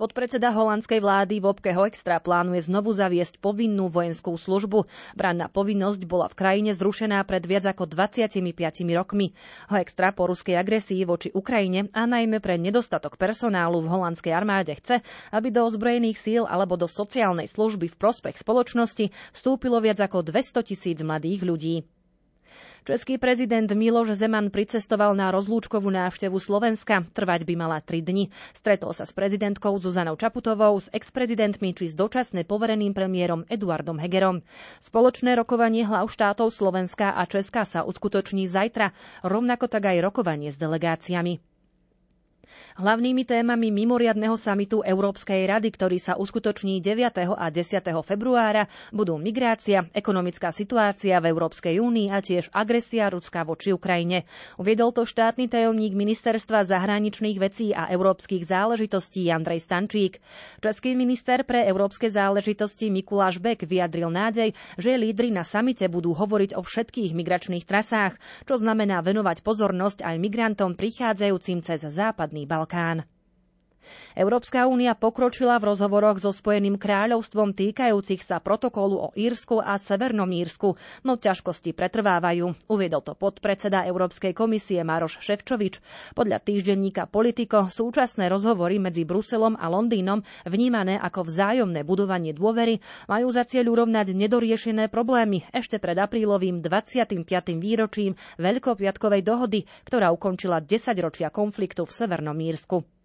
Podpredseda 0.00 0.48
holandskej 0.56 0.96
vlády 0.96 1.44
Vobke 1.44 1.76
Hoekstra 1.76 2.24
plánuje 2.24 2.72
znovu 2.72 2.88
zaviesť 2.88 3.36
povinnú 3.36 3.92
vojenskú 3.92 4.32
službu. 4.32 4.88
Branná 5.12 5.52
povinnosť 5.52 6.08
bola 6.08 6.24
v 6.32 6.40
krajine 6.40 6.72
zrušená 6.72 7.20
pred 7.28 7.44
viac 7.44 7.68
ako 7.68 7.84
25 7.84 8.40
rokmi. 8.96 9.36
Hoekstra 9.68 10.16
po 10.16 10.32
ruskej 10.32 10.56
agresii 10.56 11.04
voči 11.04 11.28
Ukrajine 11.36 11.92
a 11.92 12.08
najmä 12.08 12.40
pre 12.40 12.56
nedostatok 12.56 13.20
personálu 13.20 13.84
v 13.84 13.92
holandskej 13.92 14.32
armáde 14.32 14.72
chce, 14.72 15.04
aby 15.36 15.52
do 15.52 15.68
ozbrojených 15.68 16.16
síl 16.16 16.42
alebo 16.48 16.80
do 16.80 16.88
sociálnej 16.88 17.44
služby 17.44 17.92
v 17.92 18.00
prospech 18.00 18.40
spoločnosti 18.40 19.12
vstúpilo 19.36 19.84
viac 19.84 20.00
ako 20.00 20.24
200 20.24 20.64
tisíc 20.64 20.96
mladých 21.04 21.44
ľudí. 21.44 21.84
Český 22.84 23.20
prezident 23.20 23.68
Miloš 23.68 24.16
Zeman 24.16 24.48
pricestoval 24.48 25.12
na 25.12 25.28
rozlúčkovú 25.28 25.92
návštevu 25.92 26.40
Slovenska. 26.40 27.04
Trvať 27.12 27.44
by 27.44 27.54
mala 27.58 27.78
tri 27.84 28.00
dni. 28.00 28.32
Stretol 28.56 28.96
sa 28.96 29.04
s 29.04 29.12
prezidentkou 29.12 29.76
Zuzanou 29.82 30.16
Čaputovou, 30.16 30.80
s 30.80 30.88
ex-prezidentmi 30.90 31.76
či 31.76 31.90
s 31.90 31.94
dočasne 31.94 32.46
povereným 32.48 32.96
premiérom 32.96 33.44
Eduardom 33.46 34.00
Hegerom. 34.00 34.40
Spoločné 34.80 35.36
rokovanie 35.36 35.84
hlav 35.84 36.08
štátov 36.08 36.48
Slovenska 36.54 37.12
a 37.12 37.28
Česka 37.28 37.68
sa 37.68 37.84
uskutoční 37.84 38.48
zajtra, 38.48 38.96
rovnako 39.26 39.68
tak 39.68 39.90
aj 39.90 40.00
rokovanie 40.00 40.48
s 40.48 40.56
delegáciami. 40.56 41.49
Hlavnými 42.76 43.22
témami 43.22 43.68
mimoriadného 43.68 44.34
samitu 44.34 44.80
Európskej 44.80 45.44
rady, 45.44 45.68
ktorý 45.70 45.98
sa 45.98 46.14
uskutoční 46.14 46.80
9. 46.80 47.28
a 47.30 47.46
10. 47.48 47.82
februára, 48.00 48.64
budú 48.90 49.16
migrácia, 49.16 49.84
ekonomická 49.92 50.48
situácia 50.48 51.18
v 51.18 51.28
Európskej 51.28 51.76
únii 51.76 52.08
a 52.08 52.18
tiež 52.18 52.48
agresia 52.50 53.08
Ruska 53.08 53.42
voči 53.42 53.70
Ukrajine. 53.70 54.24
Uviedol 54.56 54.90
to 54.90 55.02
štátny 55.02 55.46
tajomník 55.46 55.92
Ministerstva 55.92 56.64
zahraničných 56.64 57.36
vecí 57.36 57.72
a 57.72 57.88
európskych 57.88 58.44
záležitostí 58.44 59.28
Andrej 59.28 59.64
Stančík. 59.64 60.22
Český 60.60 60.94
minister 60.94 61.42
pre 61.42 61.66
európske 61.66 62.06
záležitosti 62.06 62.88
Mikuláš 62.88 63.36
Bek 63.36 63.64
vyjadril 63.64 64.08
nádej, 64.08 64.52
že 64.76 64.94
lídry 64.94 65.28
na 65.28 65.42
samite 65.42 65.84
budú 65.86 66.12
hovoriť 66.12 66.54
o 66.54 66.62
všetkých 66.62 67.12
migračných 67.12 67.64
trasách, 67.64 68.14
čo 68.44 68.54
znamená 68.54 69.00
venovať 69.00 69.40
pozornosť 69.40 70.04
aj 70.04 70.16
migrantom 70.16 70.72
prichádzajúcim 70.74 71.60
cez 71.60 71.82
západný 71.82 72.39
Západný 72.40 72.46
Balkán. 72.46 73.04
Európska 74.12 74.66
únia 74.66 74.92
pokročila 74.92 75.56
v 75.56 75.72
rozhovoroch 75.72 76.18
so 76.18 76.30
Spojeným 76.30 76.76
kráľovstvom 76.76 77.56
týkajúcich 77.56 78.20
sa 78.20 78.36
protokolu 78.38 78.96
o 78.98 79.08
Írsku 79.14 79.58
a 79.58 79.80
Severnom 79.80 80.28
Írsku, 80.28 80.76
no 81.02 81.12
ťažkosti 81.14 81.72
pretrvávajú, 81.72 82.68
uviedol 82.68 83.00
to 83.00 83.14
podpredseda 83.14 83.86
Európskej 83.86 84.30
komisie 84.30 84.82
Maroš 84.82 85.18
Ševčovič. 85.20 85.80
Podľa 86.12 86.38
týždenníka 86.38 87.06
Politico 87.06 87.66
súčasné 87.66 88.28
rozhovory 88.28 88.76
medzi 88.76 89.02
Bruselom 89.02 89.56
a 89.56 89.66
Londýnom, 89.66 90.20
vnímané 90.44 90.94
ako 90.94 91.24
vzájomné 91.24 91.80
budovanie 91.80 92.30
dôvery, 92.30 92.78
majú 93.06 93.32
za 93.32 93.42
cieľ 93.42 93.72
urovnať 93.72 94.12
nedoriešené 94.12 94.86
problémy 94.86 95.48
ešte 95.50 95.80
pred 95.80 95.96
aprílovým 95.96 96.60
25. 96.60 97.24
výročím 97.56 98.12
Veľkopiatkovej 98.36 99.22
dohody, 99.22 99.60
ktorá 99.82 100.10
ukončila 100.10 100.60
10 100.60 100.92
ročia 101.00 101.30
konfliktu 101.30 101.82
v 101.82 101.94
Severnom 101.94 102.36
Írsku. 102.36 102.99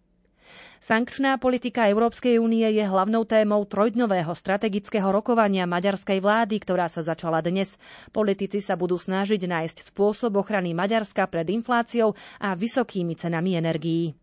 Sankčná 0.78 1.34
politika 1.36 1.90
Európskej 1.90 2.38
únie 2.38 2.62
je 2.62 2.80
hlavnou 2.80 3.26
témou 3.26 3.66
trojdňového 3.66 4.30
strategického 4.30 5.10
rokovania 5.10 5.66
maďarskej 5.66 6.22
vlády, 6.22 6.62
ktorá 6.62 6.86
sa 6.86 7.02
začala 7.02 7.42
dnes. 7.42 7.74
Politici 8.10 8.62
sa 8.62 8.78
budú 8.78 8.94
snažiť 8.94 9.42
nájsť 9.42 9.90
spôsob 9.90 10.38
ochrany 10.38 10.72
Maďarska 10.72 11.26
pred 11.26 11.50
infláciou 11.50 12.14
a 12.38 12.54
vysokými 12.54 13.18
cenami 13.18 13.58
energií. 13.58 14.14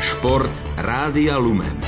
Šport 0.00 0.52
Rádia 0.80 1.36
Lumen. 1.36 1.80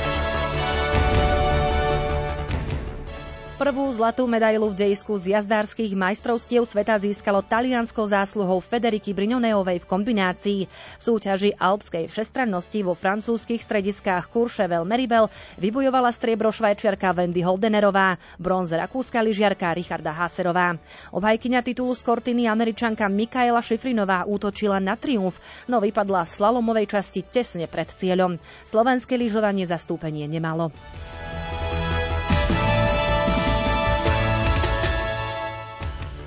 Prvú 3.57 3.89
zlatú 3.89 4.29
medailu 4.29 4.69
v 4.69 4.85
dejisku 4.85 5.17
z 5.17 5.33
jazdárskych 5.33 5.97
majstrovstiev 5.97 6.61
sveta 6.61 6.93
získalo 7.01 7.41
talianskou 7.41 8.05
zásluhou 8.05 8.61
Federiky 8.61 9.17
Briňoneovej 9.17 9.81
v 9.81 9.89
kombinácii. 9.89 10.61
V 10.69 11.01
súťaži 11.01 11.57
alpskej 11.57 12.05
všestrannosti 12.05 12.85
vo 12.85 12.93
francúzskych 12.93 13.57
strediskách 13.65 14.29
Courchevel 14.29 14.85
Meribel 14.85 15.33
vybojovala 15.57 16.13
striebro 16.13 16.53
švajčiarka 16.53 17.09
Wendy 17.17 17.41
Holdenerová, 17.41 18.21
bronz 18.37 18.69
rakúska 18.69 19.25
lyžiarka 19.25 19.73
Richarda 19.73 20.13
Haserová. 20.13 20.77
Obhajkyňa 21.09 21.65
titulu 21.65 21.97
z 21.97 22.05
Kortiny 22.05 22.45
američanka 22.45 23.09
Mikaela 23.09 23.65
Šifrinová 23.65 24.29
útočila 24.29 24.77
na 24.77 24.93
triumf, 24.93 25.41
no 25.65 25.81
vypadla 25.81 26.29
v 26.29 26.33
slalomovej 26.37 26.93
časti 26.93 27.25
tesne 27.25 27.65
pred 27.65 27.89
cieľom. 27.89 28.37
Slovenské 28.69 29.17
lyžovanie 29.17 29.65
zastúpenie 29.65 30.29
nemalo. 30.29 30.69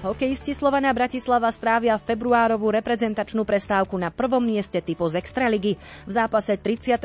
Hokejisti 0.00 0.56
Slovana 0.56 0.96
Bratislava 0.96 1.52
strávia 1.52 1.92
februárovú 2.00 2.72
reprezentačnú 2.72 3.44
prestávku 3.44 4.00
na 4.00 4.08
prvom 4.08 4.40
mieste 4.40 4.80
typu 4.80 5.04
z 5.12 5.20
Extraligy. 5.20 5.76
V 6.08 6.12
zápase 6.16 6.56
36. 6.56 6.96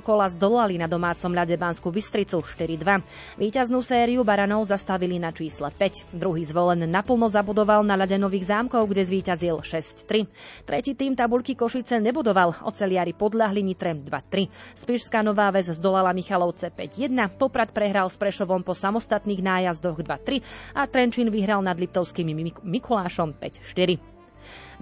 kola 0.00 0.32
zdolali 0.32 0.80
na 0.80 0.88
domácom 0.88 1.28
ľade 1.28 1.60
Banskú 1.60 1.92
Bystricu 1.92 2.40
4-2. 2.40 3.04
Výťaznú 3.36 3.84
sériu 3.84 4.24
Baranov 4.24 4.64
zastavili 4.64 5.20
na 5.20 5.28
čísle 5.28 5.68
5. 5.76 6.08
Druhý 6.16 6.48
zvolen 6.48 6.88
naplno 6.88 7.28
zabudoval 7.28 7.84
na 7.84 8.00
ľade 8.00 8.16
Nových 8.16 8.48
zámkov, 8.48 8.88
kde 8.88 9.12
zvíťazil 9.12 9.60
6-3. 9.60 10.24
Tretí 10.64 10.96
tým 10.96 11.12
tabulky 11.12 11.52
Košice 11.52 12.00
nebudoval, 12.00 12.64
oceliari 12.64 13.12
podľahli 13.12 13.60
Nitre 13.60 13.92
2-3. 13.92 14.48
Spišská 14.80 15.20
Nová 15.20 15.52
väz 15.52 15.68
zdolala 15.76 16.16
Michalovce 16.16 16.72
5-1, 16.72 17.12
Poprad 17.36 17.76
prehral 17.76 18.08
s 18.08 18.16
Prešovom 18.16 18.64
po 18.64 18.72
samostatných 18.72 19.44
nájazdoch 19.44 20.00
2-3 20.00 20.40
a 20.72 20.88
Trenčín 20.88 21.28
vyhral 21.28 21.60
nad 21.60 21.76
Liptovským 21.76 22.21
Slovenským 22.22 22.62
Mikulášom 22.62 23.34
5-4. 23.34 23.98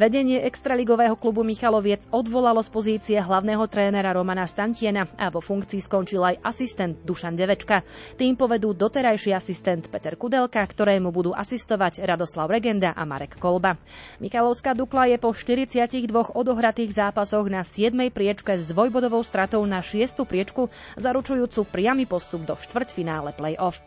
Vedenie 0.01 0.41
extraligového 0.41 1.13
klubu 1.13 1.45
Michaloviec 1.45 2.09
odvolalo 2.09 2.65
z 2.65 2.71
pozície 2.73 3.19
hlavného 3.21 3.61
trénera 3.69 4.17
Romana 4.17 4.49
Stantiena 4.49 5.05
a 5.21 5.29
vo 5.29 5.45
funkcii 5.45 5.77
skončil 5.77 6.25
aj 6.25 6.41
asistent 6.41 7.05
Dušan 7.05 7.37
Devečka. 7.37 7.85
Tým 8.17 8.41
povedú 8.41 8.73
doterajší 8.73 9.37
asistent 9.37 9.93
Peter 9.93 10.17
Kudelka, 10.17 10.65
ktorému 10.65 11.13
budú 11.13 11.37
asistovať 11.37 12.01
Radoslav 12.01 12.49
Regenda 12.49 12.97
a 12.97 13.05
Marek 13.05 13.37
Kolba. 13.37 13.77
Michalovská 14.25 14.73
Dukla 14.73 15.13
je 15.13 15.21
po 15.21 15.37
42 15.37 15.93
odohratých 16.33 16.97
zápasoch 16.97 17.45
na 17.53 17.61
7. 17.61 17.93
priečke 18.09 18.57
s 18.57 18.65
dvojbodovou 18.73 19.21
stratou 19.21 19.61
na 19.69 19.85
6. 19.85 20.25
priečku, 20.25 20.73
zaručujúcu 20.97 21.69
priamy 21.69 22.09
postup 22.09 22.49
do 22.49 22.57
štvrťfinále 22.57 23.37
play-off. 23.37 23.85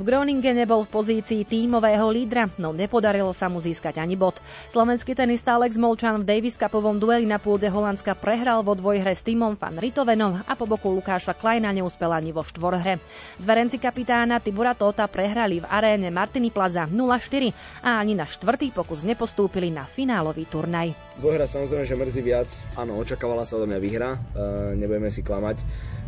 V 0.00 0.08
Groningene 0.08 0.64
bol 0.64 0.88
v 0.88 0.96
pozícii 0.96 1.44
tímového 1.44 2.08
lídra, 2.08 2.48
no 2.56 2.72
nepodarilo 2.72 3.36
sa 3.36 3.52
mu 3.52 3.60
získať 3.60 4.00
ani 4.00 4.16
bod. 4.16 4.40
Slovenský 4.72 5.12
tenista 5.12 5.52
Alex 5.52 5.76
Molčan 5.76 6.24
v 6.24 6.24
Davis 6.24 6.56
Cupovom 6.56 6.96
dueli 6.96 7.28
na 7.28 7.36
pôde 7.36 7.68
Holandska 7.68 8.16
prehral 8.16 8.64
vo 8.64 8.72
dvojhre 8.72 9.12
s 9.12 9.20
týmom 9.20 9.60
Van 9.60 9.76
Ritovenom 9.76 10.40
a 10.40 10.56
po 10.56 10.64
boku 10.64 10.88
Lukáša 10.88 11.36
Kleina 11.36 11.68
neúspel 11.68 12.08
ani 12.16 12.32
vo 12.32 12.40
štvorhre. 12.40 12.96
Zverenci 13.44 13.76
kapitána 13.76 14.40
Tibora 14.40 14.72
Tota 14.72 15.04
prehrali 15.04 15.60
v 15.60 15.68
aréne 15.68 16.08
Martini 16.08 16.48
Plaza 16.48 16.88
0-4 16.88 17.52
a 17.84 18.00
ani 18.00 18.16
na 18.16 18.24
štvrtý 18.24 18.72
pokus 18.72 19.04
nepostúpili 19.04 19.68
na 19.68 19.84
finálový 19.84 20.48
turnaj. 20.48 20.96
Dvojhra 21.20 21.44
samozrejme, 21.44 21.84
že 21.84 22.00
mrzí 22.00 22.22
viac. 22.24 22.48
Áno, 22.72 22.96
očakávala 22.96 23.44
sa 23.44 23.60
odo 23.60 23.68
mňa 23.68 23.80
výhra, 23.84 24.16
e, 24.16 24.80
nebudeme 24.80 25.12
si 25.12 25.20
klamať 25.20 25.60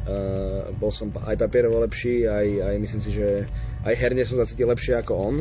Uh, 0.02 0.74
bol 0.82 0.90
som 0.90 1.14
aj 1.14 1.38
papierovo 1.38 1.78
lepší, 1.86 2.26
aj, 2.26 2.74
aj 2.74 2.74
myslím 2.82 3.02
si, 3.06 3.10
že 3.14 3.46
aj 3.86 3.94
herne 3.94 4.26
som 4.26 4.42
zacítil 4.42 4.66
lepšie 4.66 4.98
ako 4.98 5.12
on, 5.14 5.36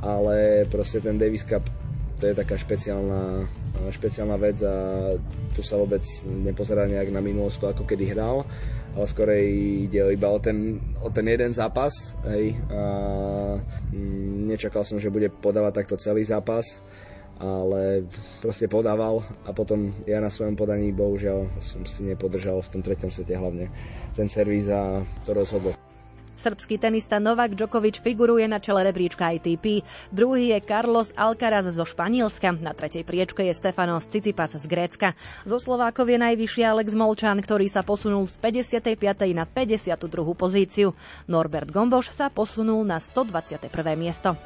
ale 0.00 0.64
proste 0.70 1.04
ten 1.04 1.20
Davis 1.20 1.44
Cup 1.44 1.68
to 2.18 2.26
je 2.26 2.34
taká 2.34 2.58
špeciálna, 2.58 3.46
špeciálna 3.94 4.36
vec 4.42 4.58
a 4.66 4.74
tu 5.54 5.62
sa 5.62 5.78
vôbec 5.78 6.02
nepozerá 6.26 6.90
nejak 6.90 7.14
na 7.14 7.22
minulosť 7.22 7.78
ako 7.78 7.86
kedy 7.86 8.10
hral, 8.10 8.42
ale 8.98 9.06
skorej 9.06 9.46
ide 9.86 10.02
iba 10.10 10.28
o 10.34 10.38
ten, 10.42 10.82
o 10.98 11.14
ten 11.14 11.30
jeden 11.30 11.54
zápas 11.54 12.18
hej, 12.26 12.58
a 12.74 12.82
mm, 13.94 14.50
nečakal 14.50 14.82
som, 14.82 14.98
že 14.98 15.14
bude 15.14 15.30
podávať 15.30 15.86
takto 15.86 15.94
celý 15.94 16.26
zápas 16.26 16.82
ale 17.38 18.06
proste 18.42 18.66
podával 18.66 19.22
a 19.46 19.54
potom 19.54 19.94
ja 20.04 20.18
na 20.18 20.30
svojom 20.30 20.58
podaní 20.58 20.90
bohužiaľ 20.90 21.46
som 21.62 21.86
si 21.86 22.02
nepodržal 22.02 22.58
v 22.62 22.70
tom 22.74 22.82
treťom 22.82 23.10
sete 23.14 23.38
hlavne 23.38 23.70
ten 24.14 24.26
servis 24.26 24.66
a 24.70 25.06
to 25.22 25.30
rozhodlo. 25.34 25.78
Srbský 26.38 26.78
tenista 26.78 27.18
Novak 27.18 27.58
Djokovic 27.58 27.98
figuruje 27.98 28.46
na 28.46 28.62
čele 28.62 28.86
rebríčka 28.86 29.26
ITP. 29.34 29.82
Druhý 30.14 30.54
je 30.54 30.62
Carlos 30.62 31.10
Alcaraz 31.18 31.66
zo 31.66 31.82
Španielska. 31.82 32.54
Na 32.62 32.70
tretej 32.70 33.02
priečke 33.02 33.42
je 33.42 33.50
Stefanos 33.50 34.06
Cicipas 34.06 34.54
z 34.54 34.62
Grécka. 34.70 35.18
Zo 35.42 35.58
Slovákov 35.58 36.06
je 36.06 36.14
najvyšší 36.22 36.62
Alex 36.62 36.94
Molčan, 36.94 37.42
ktorý 37.42 37.66
sa 37.66 37.82
posunul 37.82 38.22
z 38.30 38.38
55. 38.38 38.94
na 39.34 39.50
52. 39.50 39.98
pozíciu. 40.38 40.94
Norbert 41.26 41.74
Gomboš 41.74 42.14
sa 42.14 42.30
posunul 42.30 42.86
na 42.86 43.02
121. 43.02 43.66
miesto. 43.98 44.38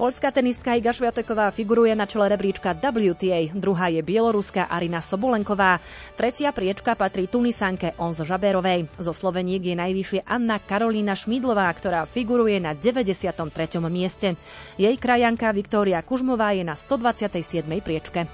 Polská 0.00 0.32
tenistka 0.32 0.72
Iga 0.72 0.96
Šviateková 0.96 1.52
figuruje 1.52 1.92
na 1.92 2.08
čele 2.08 2.32
rebríčka 2.32 2.72
WTA, 2.72 3.52
druhá 3.52 3.92
je 3.92 4.00
bieloruská 4.00 4.64
Arina 4.64 5.04
Sobolenková, 5.04 5.76
tretia 6.16 6.56
priečka 6.56 6.96
patrí 6.96 7.28
Tunisanke 7.28 7.92
Onzo 8.00 8.24
Žaberovej. 8.24 8.88
Zo 8.96 9.12
Sloveniek 9.12 9.60
je 9.60 9.76
najvyššie 9.76 10.24
Anna 10.24 10.56
Karolína 10.56 11.12
Šmídlová, 11.12 11.68
ktorá 11.76 12.08
figuruje 12.08 12.56
na 12.64 12.72
93. 12.72 13.44
mieste. 13.92 14.40
Jej 14.80 14.96
krajanka 14.96 15.52
Viktória 15.52 16.00
Kužmová 16.00 16.56
je 16.56 16.64
na 16.64 16.72
127. 16.72 17.68
priečke. 17.84 18.24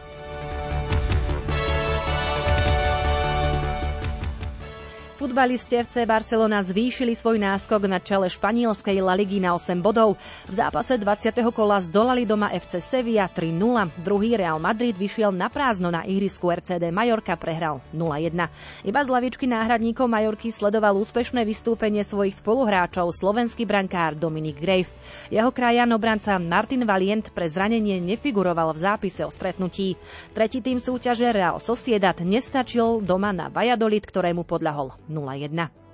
Futbalisti 5.16 5.81
FC 5.81 6.05
Barcelona 6.05 6.61
zvýšili 6.61 7.16
svoj 7.16 7.40
náskok 7.40 7.88
na 7.88 7.96
čele 8.05 8.29
španielskej 8.29 9.00
La 9.00 9.16
Ligy 9.16 9.40
na 9.40 9.57
8 9.57 9.81
bodov. 9.81 10.20
V 10.44 10.52
zápase 10.52 11.00
20. 11.00 11.40
kola 11.57 11.81
zdolali 11.81 12.29
doma 12.29 12.52
FC 12.52 12.85
Sevilla 12.85 13.24
3-0. 13.24 13.57
Druhý 14.05 14.37
Real 14.37 14.61
Madrid 14.61 14.92
vyšiel 14.92 15.33
na 15.33 15.48
prázdno 15.48 15.88
na 15.88 16.05
ihrisku 16.05 16.52
RCD 16.52 16.92
Majorka, 16.92 17.33
prehral 17.40 17.81
0-1. 17.96 18.52
Iba 18.85 19.00
z 19.00 19.09
lavičky 19.09 19.48
náhradníkov 19.48 20.05
Majorky 20.05 20.52
sledoval 20.52 21.00
úspešné 21.00 21.48
vystúpenie 21.48 22.05
svojich 22.05 22.37
spoluhráčov 22.37 23.09
slovenský 23.09 23.64
brankár 23.64 24.20
Dominik 24.20 24.61
Grave. 24.61 24.92
Jeho 25.33 25.48
krajan 25.48 25.96
obranca 25.96 26.37
Martin 26.37 26.85
Valient 26.85 27.33
pre 27.33 27.48
zranenie 27.48 28.05
nefiguroval 28.05 28.76
v 28.76 28.85
zápise 28.85 29.24
o 29.24 29.33
stretnutí. 29.33 29.96
Tretí 30.37 30.61
tým 30.61 30.76
súťaže 30.76 31.33
Real 31.33 31.57
Sociedad 31.57 32.20
nestačil 32.20 33.00
doma 33.00 33.33
na 33.33 33.48
Valladolid, 33.48 34.05
ktorému 34.05 34.44
podľahol 34.44 35.05
0-1. 35.08 35.86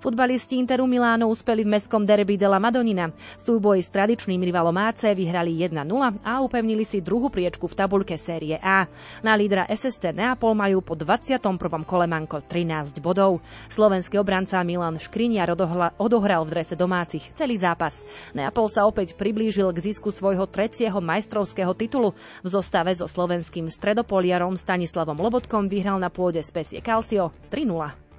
Futbalisti 0.00 0.56
Interu 0.56 0.88
Miláno 0.88 1.28
uspeli 1.28 1.60
v 1.60 1.76
mestskom 1.76 2.08
derby 2.08 2.40
de 2.40 2.48
la 2.48 2.56
Madonina. 2.56 3.12
V 3.12 3.42
súboji 3.44 3.84
s 3.84 3.92
tradičným 3.92 4.40
rivalom 4.40 4.72
AC 4.80 5.12
vyhrali 5.12 5.52
1-0 5.60 5.76
a 6.24 6.40
upevnili 6.40 6.88
si 6.88 7.04
druhú 7.04 7.28
priečku 7.28 7.68
v 7.68 7.76
tabulke 7.76 8.16
série 8.16 8.56
A. 8.56 8.88
Na 9.20 9.36
lídra 9.36 9.68
SST 9.68 10.16
Neapol 10.16 10.56
majú 10.56 10.80
po 10.80 10.96
21. 10.96 11.36
kole 11.84 12.08
manko 12.08 12.40
13 12.40 12.96
bodov. 13.04 13.44
Slovenský 13.68 14.16
obranca 14.16 14.64
Milan 14.64 14.96
Škriniar 14.96 15.52
odohral 16.00 16.42
v 16.48 16.50
drese 16.50 16.74
domácich 16.80 17.28
celý 17.36 17.60
zápas. 17.60 18.00
Neapol 18.32 18.72
sa 18.72 18.88
opäť 18.88 19.12
priblížil 19.20 19.68
k 19.76 19.84
zisku 19.92 20.08
svojho 20.08 20.48
tretieho 20.48 20.96
majstrovského 20.96 21.76
titulu. 21.76 22.16
V 22.40 22.48
zostave 22.48 22.96
so 22.96 23.04
slovenským 23.04 23.68
stredopoliarom 23.68 24.56
Stanislavom 24.56 25.20
Lobotkom 25.20 25.68
vyhral 25.68 26.00
na 26.00 26.08
pôde 26.08 26.40
Spesie 26.40 26.80
Calcio 26.80 27.36
3-0. 27.52 28.09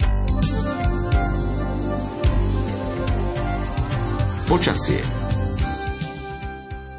Počasie. 4.52 5.00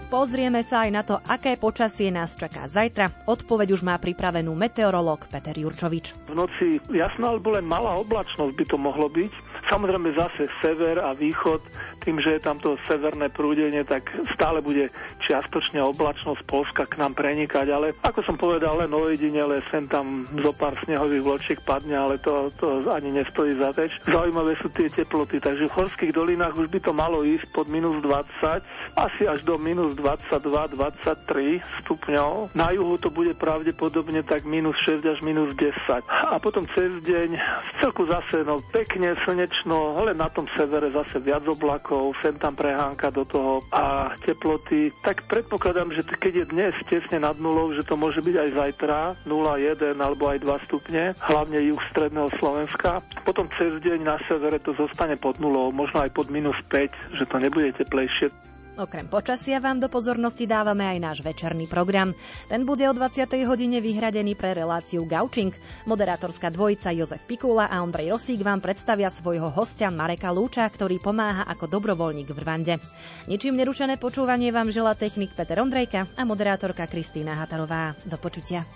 Pozrieme 0.08 0.64
sa 0.64 0.88
aj 0.88 0.90
na 0.92 1.04
to, 1.04 1.20
aké 1.20 1.60
počasie 1.60 2.08
nás 2.08 2.32
čaká 2.32 2.64
zajtra. 2.64 3.28
Odpoveď 3.28 3.76
už 3.76 3.84
má 3.84 4.00
pripravenú 4.00 4.56
meteorológ 4.56 5.28
Peter 5.28 5.52
Jurčovič. 5.52 6.16
V 6.28 6.32
noci 6.32 6.80
jasná 6.88 7.28
alebo 7.28 7.52
len 7.52 7.68
malá 7.68 8.00
oblačnosť 8.00 8.56
by 8.56 8.64
to 8.64 8.76
mohlo 8.80 9.04
byť. 9.12 9.32
Samozrejme 9.72 10.12
zase 10.12 10.52
sever 10.60 11.00
a 11.00 11.16
východ 11.16 11.64
tým, 12.04 12.20
že 12.20 12.36
je 12.36 12.44
tam 12.44 12.58
to 12.60 12.76
severné 12.84 13.30
prúdenie, 13.32 13.86
tak 13.88 14.04
stále 14.34 14.60
bude 14.60 14.90
čiastočne 15.24 15.80
oblačnosť 15.80 16.42
Polska 16.44 16.84
k 16.84 16.98
nám 16.98 17.16
prenikať, 17.16 17.70
ale 17.70 17.96
ako 18.04 18.20
som 18.26 18.36
povedal, 18.36 18.84
len 18.84 18.92
ojedinele 18.92 19.62
sem 19.70 19.86
tam 19.86 20.28
zo 20.42 20.52
pár 20.52 20.76
snehových 20.82 21.24
vločiek 21.24 21.58
padne, 21.64 21.94
ale 21.94 22.18
to, 22.18 22.50
to 22.58 22.84
ani 22.90 23.16
nestojí 23.16 23.56
za 23.56 23.72
teč. 23.72 23.96
Zaujímavé 24.04 24.58
sú 24.60 24.68
tie 24.74 24.90
teploty, 24.90 25.38
takže 25.38 25.70
v 25.70 25.76
horských 25.78 26.12
dolinách 26.12 26.58
už 26.58 26.68
by 26.68 26.80
to 26.82 26.92
malo 26.92 27.24
ísť 27.24 27.48
pod 27.54 27.70
minus 27.70 27.96
20, 28.04 28.81
asi 28.96 29.24
až 29.24 29.42
do 29.42 29.56
minus 29.56 29.96
22-23 29.96 31.62
stupňov. 31.82 32.52
Na 32.52 32.70
juhu 32.74 32.96
to 33.00 33.08
bude 33.08 33.32
pravdepodobne 33.36 34.20
tak 34.22 34.44
minus 34.44 34.76
6 34.84 35.02
až 35.08 35.18
minus 35.24 35.56
10. 35.56 36.04
A 36.08 36.36
potom 36.38 36.68
cez 36.72 36.92
deň 37.02 37.28
v 37.36 37.70
celku 37.80 38.04
zase 38.04 38.44
no, 38.44 38.60
pekne 38.72 39.16
slnečno, 39.24 39.98
ale 39.98 40.12
na 40.12 40.28
tom 40.28 40.44
severe 40.54 40.92
zase 40.92 41.18
viac 41.20 41.44
oblakov 41.48 42.14
sem 42.20 42.36
tam 42.36 42.52
prehánka 42.52 43.08
do 43.10 43.24
toho 43.24 43.64
a 43.72 44.12
teploty, 44.20 44.92
tak 45.00 45.24
predpokladám, 45.26 45.92
že 45.96 46.04
keď 46.04 46.32
je 46.44 46.50
dnes 46.52 46.74
tesne 46.86 47.18
nad 47.22 47.36
nulou, 47.40 47.72
že 47.72 47.86
to 47.86 47.96
môže 47.96 48.20
byť 48.20 48.36
aj 48.36 48.50
zajtra 48.54 48.98
0,1 49.24 49.96
alebo 49.96 50.28
aj 50.28 50.38
2 50.44 50.66
stupne, 50.68 51.02
hlavne 51.18 51.58
juh 51.64 51.80
stredného 51.90 52.28
Slovenska. 52.36 53.00
Potom 53.24 53.48
cez 53.56 53.80
deň 53.80 53.98
na 54.04 54.16
severe 54.28 54.60
to 54.60 54.76
zostane 54.76 55.16
pod 55.16 55.40
nulou, 55.40 55.72
možno 55.72 56.04
aj 56.04 56.10
pod 56.12 56.28
minus 56.28 56.56
5, 56.68 57.16
že 57.16 57.24
to 57.24 57.36
nebude 57.40 57.72
teplejšie. 57.78 58.51
Okrem 58.82 59.06
počasia 59.06 59.62
vám 59.62 59.78
do 59.78 59.86
pozornosti 59.86 60.42
dávame 60.42 60.82
aj 60.82 60.98
náš 60.98 61.18
večerný 61.22 61.70
program. 61.70 62.10
Ten 62.50 62.66
bude 62.66 62.82
o 62.90 62.90
20. 62.90 63.30
hodine 63.46 63.78
vyhradený 63.78 64.34
pre 64.34 64.58
reláciu 64.58 65.06
Gaučing. 65.06 65.54
Moderátorská 65.86 66.50
dvojica 66.50 66.90
Jozef 66.90 67.22
Pikula 67.30 67.70
a 67.70 67.78
Ondrej 67.78 68.10
Rosík 68.10 68.42
vám 68.42 68.58
predstavia 68.58 69.06
svojho 69.06 69.54
hostia 69.54 69.86
Mareka 69.94 70.34
Lúča, 70.34 70.66
ktorý 70.66 70.98
pomáha 70.98 71.46
ako 71.46 71.70
dobrovoľník 71.70 72.34
v 72.34 72.38
Rwande. 72.42 72.74
Ničím 73.30 73.54
nerušené 73.54 74.02
počúvanie 74.02 74.50
vám 74.50 74.74
žela 74.74 74.98
technik 74.98 75.30
Peter 75.30 75.62
Ondrejka 75.62 76.10
a 76.18 76.26
moderátorka 76.26 76.82
Kristýna 76.90 77.38
Hatarová. 77.38 77.94
Do 78.02 78.18
počutia. 78.18 78.66